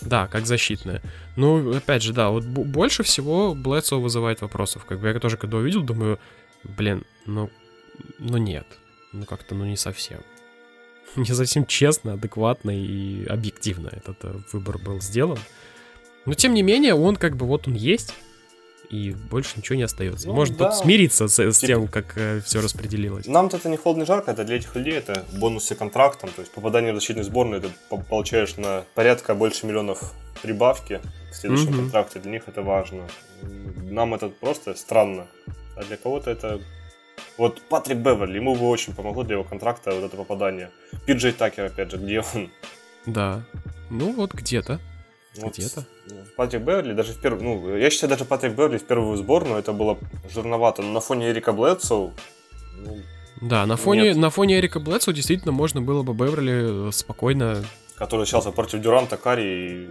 [0.03, 1.01] да, как защитная.
[1.37, 4.85] Ну, опять же, да, вот больше всего Блэдсу вызывает вопросов.
[4.85, 6.19] Как бы я тоже когда увидел, думаю,
[6.65, 7.51] блин, ну,
[8.19, 8.67] ну нет,
[9.13, 10.21] ну как-то, ну не совсем.
[11.17, 15.39] Не совсем честно, адекватно и объективно этот э, выбор был сделан.
[16.27, 18.13] Но тем не менее, он как бы вот он есть,
[18.91, 20.29] и больше ничего не остается.
[20.29, 20.71] Ну, Можно да.
[20.71, 23.27] тут смириться с, с Типа- тем, как все распределилось.
[23.27, 26.53] Нам это не холодно, не жарко, это для этих людей это бонусы контрактом, то есть
[26.53, 31.01] попадание в защитную сборную, ты по- получаешь на порядка больше миллионов прибавки
[31.33, 31.77] в следующем Мгм.
[31.81, 33.07] контракте, для них это важно.
[33.91, 35.27] Нам это просто странно,
[35.77, 36.61] а для кого-то это...
[37.37, 40.71] Вот Патрик Беверли, ему бы очень помогло для его контракта вот это попадание.
[41.07, 42.51] Пиджей Такер, опять же, где он?
[43.07, 43.43] Да.
[43.91, 44.81] Ну вот где-то.
[45.37, 45.87] Вот, Где-то.
[46.37, 47.45] Патрик Беверли даже в первую...
[47.45, 49.99] Ну, я считаю, даже Патрик Беверли в первую сборную это было
[50.33, 52.13] жирновато, но на фоне Эрика Блэдсоу
[52.77, 52.99] ну,
[53.41, 54.17] Да, на фоне, Нет.
[54.17, 57.65] на фоне Эрика Блэдсоу действительно можно было бы Беверли э, спокойно
[57.99, 59.89] который сейчас против Дюранта, Карри и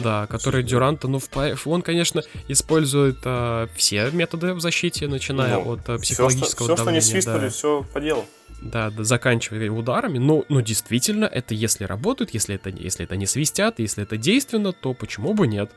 [0.00, 1.28] Да, который Дюранта, ну, в
[1.66, 6.66] он, конечно, использует а, все методы в защите, начиная Ну, от а, все, что, психологического
[6.66, 8.24] все, что давления, не свистнули, да, все по делу.
[8.62, 10.18] да, да, заканчивая ударами.
[10.18, 14.72] Но, но действительно, это если работают, если это, если это не свистят, если это действенно,
[14.72, 15.70] то почему бы нет?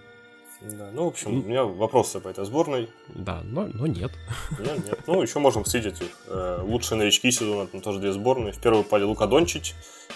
[0.61, 2.87] Да, ну, в общем, у меня вопросы по этой сборной.
[3.07, 4.11] Да, но, но нет.
[4.59, 4.99] Нет, нет.
[5.07, 6.09] Ну, еще можем встретить их.
[6.27, 8.53] Э, Лучшие новички сезона, там тоже две сборные.
[8.53, 9.73] В первую пали Лука Дончич,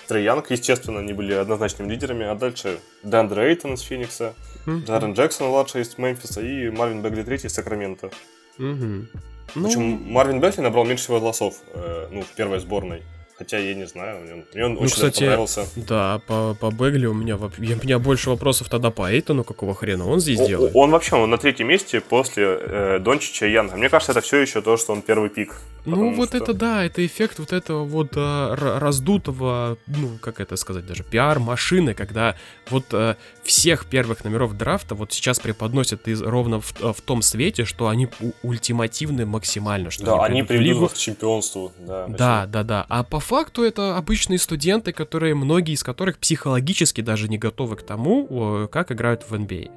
[0.08, 2.26] Трей Янг, естественно, они были однозначными лидерами.
[2.28, 4.36] А дальше Дандре Эйтон из Феникса,
[4.68, 4.84] Мгм.
[4.86, 8.12] Джарен Джексон, младший из Мемфиса, и Марвин Бегли третий из Сакрамента.
[8.60, 9.10] Мгм.
[9.56, 13.02] Ну, Причем Марвин Бегли набрал меньше всего голосов, э, ну, в первой сборной.
[13.38, 15.68] Хотя я не знаю, мне он, мне он Ну, очень кстати, понравился.
[15.76, 20.08] да, по, по Бегли у меня, у меня больше вопросов тогда по Эйтону, какого хрена
[20.08, 20.72] он здесь О- делает?
[20.74, 23.76] Он вообще он на третьем месте после э, Дончича и Янга.
[23.76, 25.54] Мне кажется, это все еще то, что он первый пик.
[25.86, 30.56] Ну, вот что- это да, это эффект вот этого вот р- раздутого, ну, как это
[30.56, 32.36] сказать, даже пиар-машины, когда
[32.70, 37.66] вот а, всех первых номеров драфта вот сейчас преподносят из, ровно в, в том свете,
[37.66, 38.08] что они
[38.42, 41.72] ультимативны максимально, что Да, они в приведут к чемпионству.
[41.80, 42.86] Да, Да, да, да.
[42.90, 47.84] А по факту это обычные студенты, которые, многие из которых психологически даже не готовы к
[47.84, 49.72] тому, как играют в NBA.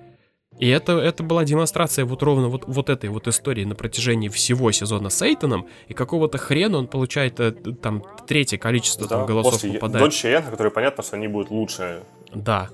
[0.59, 4.73] И это, это была демонстрация вот ровно вот, вот этой вот истории на протяжении всего
[4.73, 9.53] сезона с Эйтоном, и какого-то хрена он получает э, там третье количество Да, там, голосов
[9.55, 10.05] после попадает.
[10.05, 12.03] Дончича и которые понятно, что они будут лучше.
[12.35, 12.69] Да.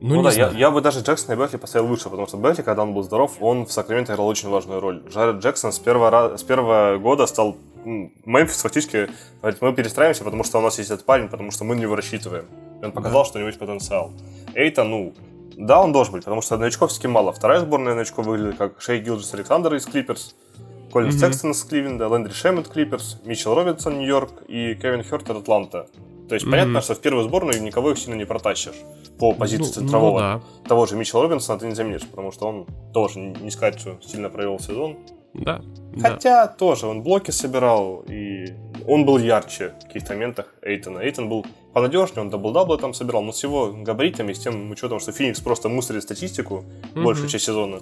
[0.00, 0.56] Ну, Ну, да, я, знаю.
[0.56, 3.36] я бы даже Джексона и Бекли поставил выше, потому что Бекли, когда он был здоров,
[3.40, 5.02] он в Сакраменто играл очень важную роль.
[5.08, 7.56] Джаред Джексон с первого, с первого года стал...
[7.84, 9.08] Мемфис фактически
[9.40, 11.96] говорит, мы перестраиваемся, потому что у нас есть этот парень, потому что мы на него
[11.96, 12.44] рассчитываем.
[12.82, 14.12] И он показал, что у него есть потенциал.
[14.54, 15.14] Эйта, ну,
[15.56, 17.32] да, он должен быть, потому что новичков все-таки мало.
[17.32, 20.34] Вторая сборная новичков выглядит как Шей Гилджис Александр из Клиперс,
[20.92, 21.18] Колин Мгм.
[21.18, 25.86] Секстон из Кливленда, Лэндри Шеммет Клиперс, Митчелл Робинсон Нью-Йорк и Кевин Хёртер Атланта.
[26.30, 26.52] То есть Мгм.
[26.52, 28.76] понятно, что в первую сборную никого их сильно не протащишь
[29.18, 30.20] по позиции Ну, центрового.
[30.20, 30.68] Ну, да.
[30.68, 34.30] Того же Митчелла Робинсона ты не заменишь, потому что он тоже не сказать, что сильно
[34.30, 34.96] провел сезон.
[35.34, 35.60] Да.
[35.96, 36.08] да.
[36.10, 38.46] Хотя тоже он блоки собирал, и
[38.86, 41.00] он был ярче в каких-то моментах Эйтона.
[41.00, 45.10] Эйтон был понадежнее, он дабл-даблы там собирал, но с его габаритами, с тем учетом, что
[45.10, 46.64] Феникс просто мусорит статистику
[46.94, 47.04] Мгм.
[47.04, 47.80] большую часть сезона,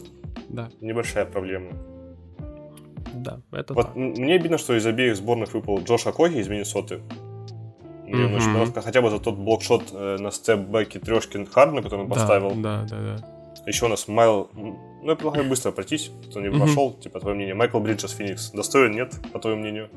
[0.48, 1.72] Да, небольшая проблема.
[3.14, 3.94] да, это Вот так.
[3.96, 7.00] мне обидно, что из обеих сборных выпал Джош Акоги из Миннесоты.
[8.10, 8.34] Он Мгм.
[8.34, 12.14] очень понравился, хотя бы за тот блокшот э, на степ-бэке трешки Хардена, который он Да,
[12.14, 12.50] поставил.
[12.56, 13.16] Да, да, да.
[13.66, 14.48] Еще у нас Майл...
[14.54, 14.78] Ну,
[15.10, 17.54] я предлагаю быстро пройтись, кто не прошел, типа, твое мнение.
[17.54, 18.50] Майкл Бриджес, Феникс.
[18.52, 19.90] Достоин, нет, по твоему мнению?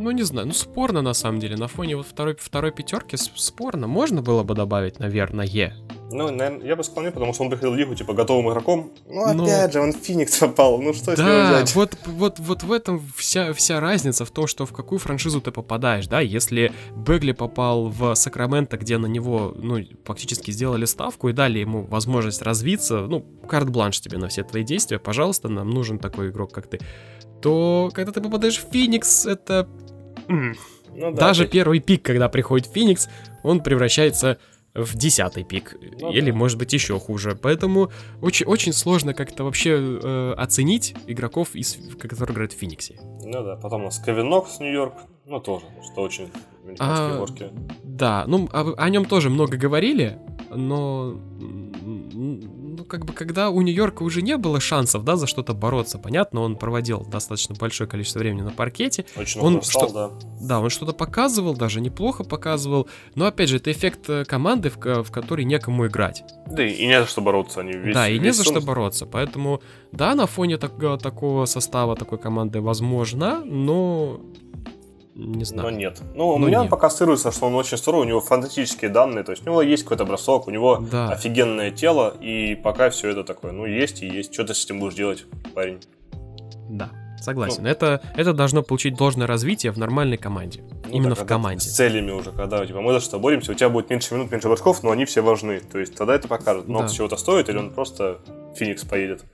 [0.00, 1.56] Ну, не знаю, ну спорно на самом деле.
[1.56, 3.86] На фоне вот второй, второй пятерки спорно.
[3.86, 5.76] Можно было бы добавить, наверное.
[6.10, 8.92] Ну, наверное, я бы склонил, потому что он приходил в лигу, типа, готовым игроком.
[9.06, 10.80] Ну, Но- опять же, он Феникс попал.
[10.80, 11.74] Ну, что с него Да, взять?
[11.74, 15.50] вот, вот, вот в этом вся, вся разница в том, что в какую франшизу ты
[15.50, 21.32] попадаешь, да, если Бегли попал в Сакраменто, где на него, ну, фактически сделали ставку и
[21.34, 26.30] дали ему возможность развиться, ну, карт-бланш тебе на все твои действия, пожалуйста, нам нужен такой
[26.30, 26.80] игрок, как ты,
[27.42, 29.68] то когда ты попадаешь в Феникс, это...
[30.30, 30.54] Ну,
[30.94, 33.08] да, Даже опять- первый пик, когда приходит Феникс,
[33.42, 34.38] он превращается
[34.74, 35.76] в десятый пик.
[36.00, 36.36] Ну или, да.
[36.36, 37.36] может быть, еще хуже.
[37.40, 37.90] Поэтому
[38.22, 39.70] очень, очень сложно как-то вообще
[40.02, 42.98] э, оценить игроков, из, которые играют в Фениксе.
[43.24, 44.94] Ну да, потом у нас Кевин Нокс, Нью-Йорк.
[45.26, 46.28] Ну, тоже, что очень
[46.64, 47.52] американские А.
[47.84, 50.18] Да, ну об- о, нем тоже много говорили,
[50.54, 51.20] но
[52.90, 56.56] как бы когда у Нью-Йорка уже не было шансов, да, за что-то бороться, понятно, он
[56.56, 60.46] проводил достаточно большое количество времени на паркете, Очень он встал, что- да.
[60.46, 62.88] Да, он что-то показывал, даже неплохо показывал.
[63.14, 66.24] Но опять же, это эффект э, команды, в, в которой некому играть.
[66.46, 67.60] Да, и, не за что бороться.
[67.60, 69.06] Они весь, да, и не весь за сезон- что бороться.
[69.06, 69.60] Поэтому,
[69.92, 74.20] да, на фоне так- такого состава, такой команды возможно, но
[75.20, 75.70] не знаю.
[75.70, 76.00] Но нет.
[76.14, 76.70] Ну, у Но меня нет.
[76.70, 79.82] пока ассоциируется, что он очень здоровый, у него фантастические данные, то есть у него есть
[79.82, 81.10] какой-то бросок, у него Да.
[81.10, 84.32] офигенное тело, и пока все это такое, ну, есть и есть.
[84.32, 85.80] Что ты с этим будешь делать, парень?
[86.68, 86.90] Да.
[87.20, 87.64] Согласен.
[87.64, 90.62] Ну, это, это должно получить должное развитие в нормальной команде.
[90.86, 91.68] Ну, Именно да, в команде.
[91.68, 94.48] С целями уже, когда типа, мы за что боремся, у тебя будет меньше минут, меньше
[94.48, 95.60] бросков, но они все важны.
[95.60, 96.88] То есть тогда это покажет, но да.
[96.88, 98.20] чего-то стоит, или он просто
[98.56, 99.24] Феникс поедет.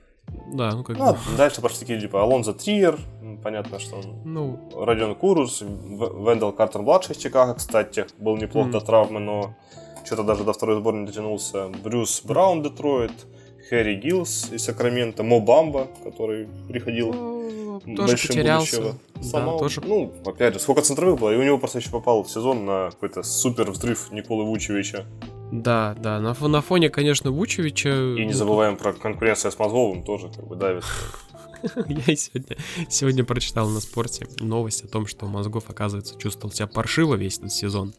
[0.53, 1.17] Да, ну как ну, бы.
[1.37, 2.99] Дальше пошли такие, типа, Алонзо Триер,
[3.47, 4.03] понятно, что он.
[4.25, 4.59] Ну.
[4.75, 8.71] Родион Курус, Вендел Картер младший из Чикаго, кстати, был неплох mm.
[8.71, 9.55] до травмы, но
[10.03, 11.69] что-то даже до второй сборной дотянулся.
[11.81, 13.13] Брюс Браун, Детройт,
[13.69, 17.13] Хэри Гиллс из Сакрамента, Мо Бамба, который приходил
[17.85, 18.81] ну, тоже потерялся.
[18.81, 18.99] будущего.
[19.21, 19.81] Сама, да, тоже...
[19.85, 22.89] Ну, опять же, сколько центровых было, и у него просто еще попал в сезон на
[22.91, 25.05] какой-то супер взрыв Николы Вучевича.
[25.53, 28.15] Да, да, на, на фоне, конечно, Вучевича...
[28.17, 30.83] И не забываем про конкуренцию с Мозговым, тоже как бы давит.
[31.87, 32.57] Я сегодня,
[32.89, 37.51] сегодня прочитал на спорте новость о том, что Мозгов, оказывается, чувствовал себя паршиво весь этот
[37.51, 37.93] сезон.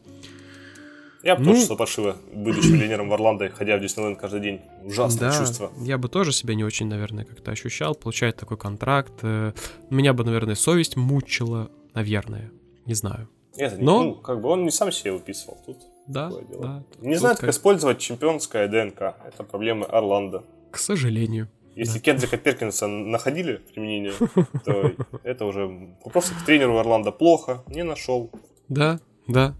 [1.21, 4.61] Я бы ну, тоже паршиво, будучи миллионером в Орландо, ходя в Диснейленд каждый день.
[4.83, 5.71] Ужасное да, чувство.
[5.81, 7.93] Я бы тоже себя не очень, наверное, как-то ощущал.
[7.95, 9.13] Получать такой контракт.
[9.23, 9.51] Э,
[9.89, 12.51] меня бы, наверное, совесть мучила, наверное.
[12.85, 13.27] Не знаю.
[13.57, 14.03] Это Но...
[14.03, 15.77] ну, как бы он не сам себе выписывал тут.
[16.07, 16.83] Да, да.
[17.01, 19.15] Не знает, как использовать чемпионское ДНК.
[19.27, 20.43] Это проблемы Орландо.
[20.71, 21.49] К сожалению.
[21.79, 21.99] Если да.
[22.01, 24.11] Кендрика Перкинса находили применение,
[24.65, 24.91] то
[25.23, 28.29] это уже просто к тренеру Орландо плохо, не нашел.
[28.67, 28.99] Да,
[29.29, 29.55] да.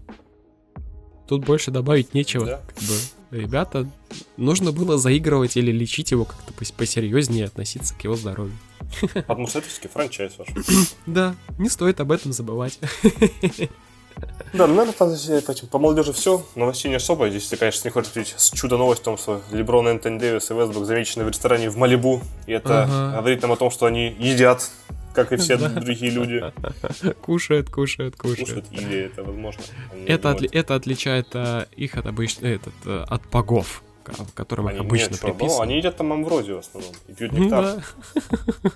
[1.26, 2.44] Тут больше добавить нечего.
[2.44, 2.60] Да.
[2.66, 2.94] Как бы,
[3.30, 3.90] ребята,
[4.36, 8.56] нужно было заигрывать или лечить его как-то посерьезнее относиться к его здоровью.
[9.14, 10.48] Потому что это франчайз ваш.
[11.06, 12.78] Да, не стоит об этом забывать.
[14.52, 16.44] Да, ну, наверное, по, по молодежи все.
[16.56, 17.30] Новостей не особо.
[17.30, 20.54] Здесь, конечно, не хочешь говорить с чудо новость о том, что Леброн, Энтони Дэвис и
[20.54, 22.22] Вестбрук замечены в ресторане в Малибу.
[22.46, 23.18] И это ага.
[23.18, 24.70] говорит нам о том, что они едят
[25.12, 26.42] как и все другие люди.
[27.22, 28.40] Кушают, кушают, кушают.
[28.40, 29.62] Кушают или это возможно.
[30.06, 33.82] Это, отли- это отличает а, их от обычно, этот, а, от богов
[34.18, 35.56] в котором они, обычно нет, приписывают.
[35.56, 37.64] Ну, они едят там амброзию в основном и пьют нектар.
[37.64, 38.70] Да.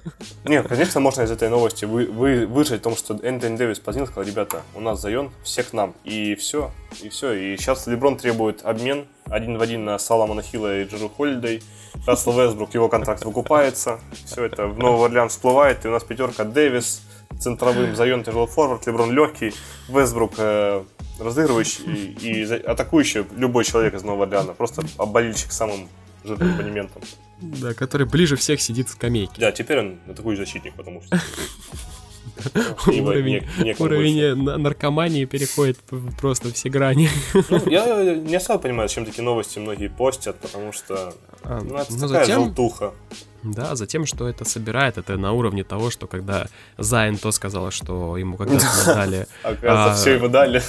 [0.44, 4.06] Нет, конечно, можно из этой новости вы, вы, выжать о том, что Энтони Дэвис позвонил
[4.06, 5.94] и сказал, ребята, у нас Зайон, все к нам.
[6.04, 6.70] И все,
[7.02, 7.32] и все.
[7.32, 11.62] И сейчас Леброн требует обмен один в один на Саламона Хилла и Джеру Холидей.
[12.06, 14.00] Рассел Вестбрук, его контракт выкупается.
[14.26, 17.02] Все это в Новый Орлеан всплывает, и у нас пятерка Дэвис,
[17.38, 19.54] центровым Зайон тяжелый форвард, Леброн легкий,
[19.88, 20.84] Вестбрук э,
[21.18, 24.54] разыгрывающий и, атакующий любой человек из Нового Орлеана.
[24.54, 25.88] Просто болельщик самым
[26.24, 27.02] жирным абонементом.
[27.40, 29.34] Да, который ближе всех сидит в скамейке.
[29.38, 31.20] Да, теперь он атакующий защитник, потому что...
[32.86, 33.46] Уровень,
[33.78, 35.78] уровень наркомании переходит
[36.20, 37.08] просто все грани.
[37.32, 41.92] Ну, я не особо понимаю, зачем такие новости многие постят, потому что а, ну, это
[41.92, 42.92] ну, такая затем, желтуха.
[43.44, 46.46] Да, затем, что это собирает, это на уровне того, что когда
[46.78, 49.26] Зайн то сказала, что ему когда-то дали...
[49.42, 50.62] Оказывается, а, все ему дали.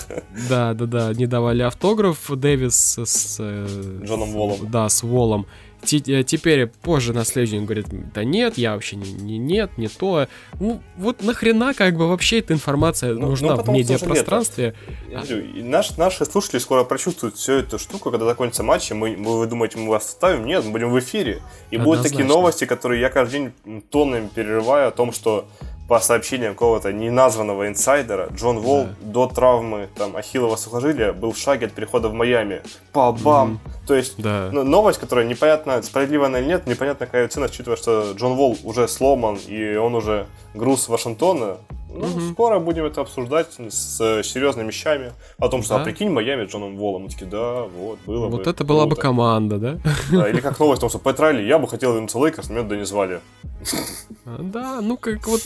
[0.49, 3.37] Да, да, да, не давали автограф Дэвис с...
[3.39, 4.69] Э, Джоном Волом.
[4.69, 5.47] Да, с Волом.
[5.93, 9.87] Э, теперь позже на следующий день говорит, да нет, я вообще не, не нет, не
[9.87, 10.27] то.
[10.59, 14.75] Ну, вот нахрена как бы вообще эта информация ну, нужна ну, в медиапространстве?
[15.09, 19.15] Я говорю, наш, наши слушатели скоро прочувствуют всю эту штуку, когда закончится матч, и мы,
[19.15, 20.45] вы думаете, мы вас оставим?
[20.45, 21.41] Нет, мы будем в эфире.
[21.71, 21.83] И Однозначно.
[21.83, 25.47] будут такие новости, которые я каждый день тоннами перерываю о том, что
[25.87, 28.95] по сообщениям какого-то неназванного инсайдера, Джон Волл да.
[29.01, 32.61] до травмы там Ахиллова сухожилия был в шаге от перехода в Майами.
[32.91, 33.59] Па-бам!
[33.63, 33.87] Mm-hmm.
[33.87, 34.49] То есть да.
[34.51, 38.87] новость, которая непонятно, справедлива она или нет, непонятно какая цена, учитывая, что Джон Волл уже
[38.87, 40.25] сломан, и он уже
[40.55, 41.57] груз Вашингтона.
[41.87, 42.33] Ну, mm-hmm.
[42.33, 45.13] скоро будем это обсуждать с серьезными вещами.
[45.37, 45.81] О том, что, да?
[45.81, 47.03] а прикинь, Майами Джоном Воллом.
[47.03, 48.37] Мы такие, да, вот, было вот бы.
[48.37, 49.77] Вот это была бы команда, да?
[50.11, 52.63] Да, или как новость о том, что Пэт Райли, я бы хотел вернуться Лейкерс, но
[52.63, 53.21] меня не звали.
[54.25, 55.41] Да, ну как вот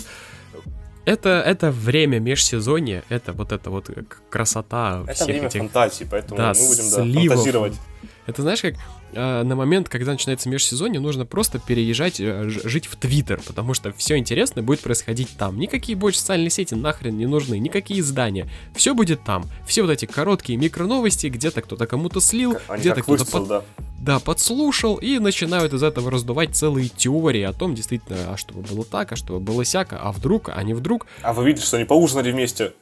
[1.10, 3.90] это, это время межсезонья, это вот это вот
[4.30, 5.60] красота Это время этих...
[5.62, 6.98] фантазии, поэтому да, мы будем да,
[7.30, 7.74] фантазировать.
[8.30, 8.76] Это знаешь, как
[9.14, 13.92] э, на момент, когда начинается межсезонье, нужно просто переезжать, э, жить в Твиттер, потому что
[13.94, 15.60] все интересное будет происходить там.
[15.60, 18.48] Никакие больше социальные сети нахрен не нужны, никакие издания.
[18.76, 19.46] Все будет там.
[19.66, 23.48] Все вот эти короткие микроновости, где-то кто-то кому-то слил, где-то кто-то под...
[23.48, 23.64] да.
[24.00, 28.86] да, подслушал, и начинают из этого раздувать целые теории о том, действительно, а чтобы было
[28.86, 31.08] так, а чтобы было сяко, а вдруг, а не вдруг.
[31.24, 32.74] А вы видите, что они поужинали вместе.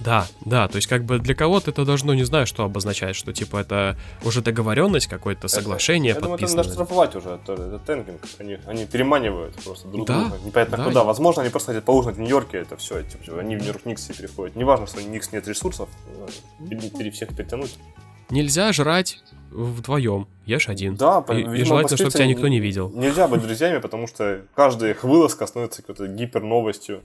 [0.00, 3.32] Да, да, то есть как бы для кого-то это должно, не знаю, что обозначать, что
[3.32, 6.60] типа это уже договоренность, какое-то соглашение это, подписано.
[6.60, 10.20] Я думаю, это надо штрафовать уже, это, это тенкинг, они, они переманивают просто друг да,
[10.20, 11.04] друга, непонятно да, куда.
[11.04, 14.54] Возможно, они просто хотят поужинать в Нью-Йорке, это все, типа, они в Нью-Йорк Никс переходят.
[14.54, 15.88] Неважно, что у Никс нет ресурсов,
[16.68, 17.76] пере всех перетянуть.
[18.30, 20.94] Нельзя жрать вдвоем, ешь один.
[20.94, 22.90] Да, и, и желательно, чтобы тебя никто не видел.
[22.90, 27.02] Нельзя быть друзьями, потому что каждая их вылазка становится какой-то гипер новостью.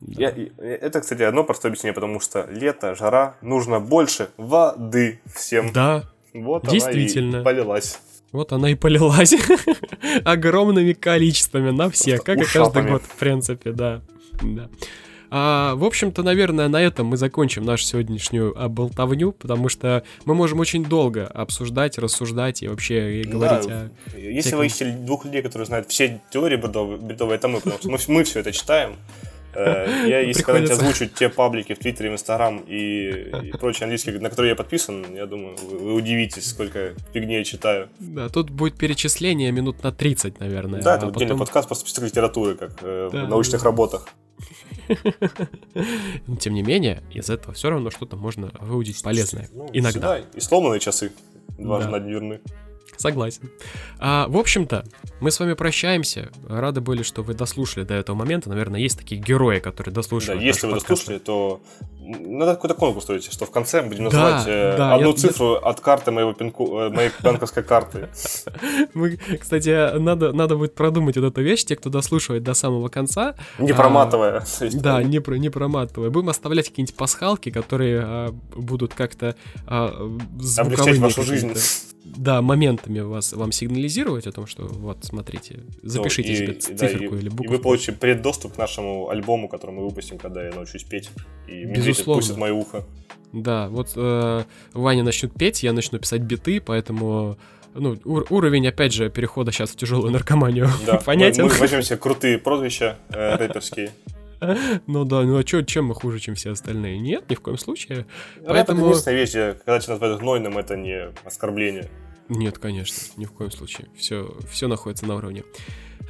[0.00, 5.72] Да, я, это, кстати, одно простое объяснение, потому что лето, жара, нужно больше воды всем.
[5.72, 7.40] Да, вот действительно.
[7.40, 8.00] она и полилась.
[8.30, 9.34] Вот она и полилась
[10.24, 14.02] огромными количествами на всех, как и каждый год, в принципе, да.
[14.42, 14.68] да.
[15.30, 20.34] А, в общем-то, наверное, на этом мы закончим нашу сегодняшнюю а, болтовню, потому что мы
[20.34, 24.18] можем очень долго обсуждать, рассуждать и вообще и говорить да, о...
[24.18, 24.58] Если всяком...
[24.60, 27.98] вы ищете двух людей, которые знают все теории бредовые, бредовые это мы, потому что мы,
[28.08, 28.96] мы все это читаем.
[29.54, 34.18] Э, я, если когда-нибудь озвучу те паблики в Твиттере, в Инстаграм и, и прочие английские,
[34.20, 37.88] на которые я подписан, я думаю, вы, вы удивитесь, сколько фигни я читаю.
[37.98, 40.82] Да, тут будет перечисление минут на 30, наверное.
[40.82, 41.38] Да, это а отдельный потом...
[41.38, 43.66] подкаст просто список литературы, как э, да, в научных да.
[43.66, 44.08] работах.
[46.26, 49.48] Но тем не менее, из этого все равно что-то можно выудить полезное.
[49.52, 50.16] Ну, Иногда.
[50.16, 50.18] Всегда.
[50.34, 51.12] И сломанные часы
[51.58, 52.40] дважды да.
[52.96, 53.50] Согласен.
[53.98, 54.84] А, в общем-то,
[55.20, 56.30] мы с вами прощаемся.
[56.48, 58.48] Рады были, что вы дослушали до этого момента.
[58.48, 60.38] Наверное, есть такие герои, которые дослушали.
[60.38, 61.60] Да, если вы дослушали, то
[62.08, 65.54] надо какой-то конкурс устроить, что в конце будем называть да, э, да, одну я, цифру
[65.54, 68.08] от карты моего пинку, э, моей банковской карты.
[68.94, 73.34] Мы, кстати, надо, надо будет продумать вот эту вещь, те, кто дослушивает до самого конца.
[73.58, 74.44] Не проматывая.
[74.58, 76.10] А, да, не, не проматывая.
[76.10, 79.36] Будем оставлять какие-нибудь пасхалки, которые а, будут как-то
[79.66, 79.88] а,
[80.58, 81.54] Облегчать вашу жизнь.
[82.16, 87.14] Да, моментами вас, вам сигнализировать о том, что вот, смотрите, запишите ну, и, себе циферку
[87.14, 87.44] да, или букву.
[87.44, 91.10] И вы получите преддоступ к нашему альбому, который мы выпустим, когда я научусь петь.
[91.46, 92.84] И медведь отпустит мое ухо.
[93.32, 97.36] Да, вот э, Ваня начнет петь, я начну писать биты, поэтому
[97.74, 101.44] ну, ур- уровень, опять же, перехода сейчас в тяжелую наркоманию да, понятен.
[101.44, 103.90] Мы, мы возьмем себе крутые прозвища э, рэперские.
[104.86, 106.98] Ну да, ну а чё, чем мы хуже, чем все остальные?
[106.98, 108.06] Нет, ни в коем случае.
[108.46, 108.80] Поэтому...
[108.80, 111.88] Это единственная вещь, когда тебя называют гнойным, это не оскорбление.
[112.28, 113.88] Нет, конечно, ни в коем случае.
[113.96, 115.44] Все, все находится на уровне.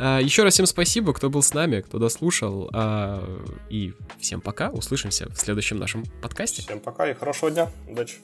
[0.00, 2.70] А, еще раз всем спасибо, кто был с нами, кто дослушал.
[2.72, 3.22] А,
[3.70, 4.70] и всем пока.
[4.70, 6.62] Услышимся в следующем нашем подкасте.
[6.62, 7.70] Всем пока и хорошего дня.
[7.88, 8.16] Удачи.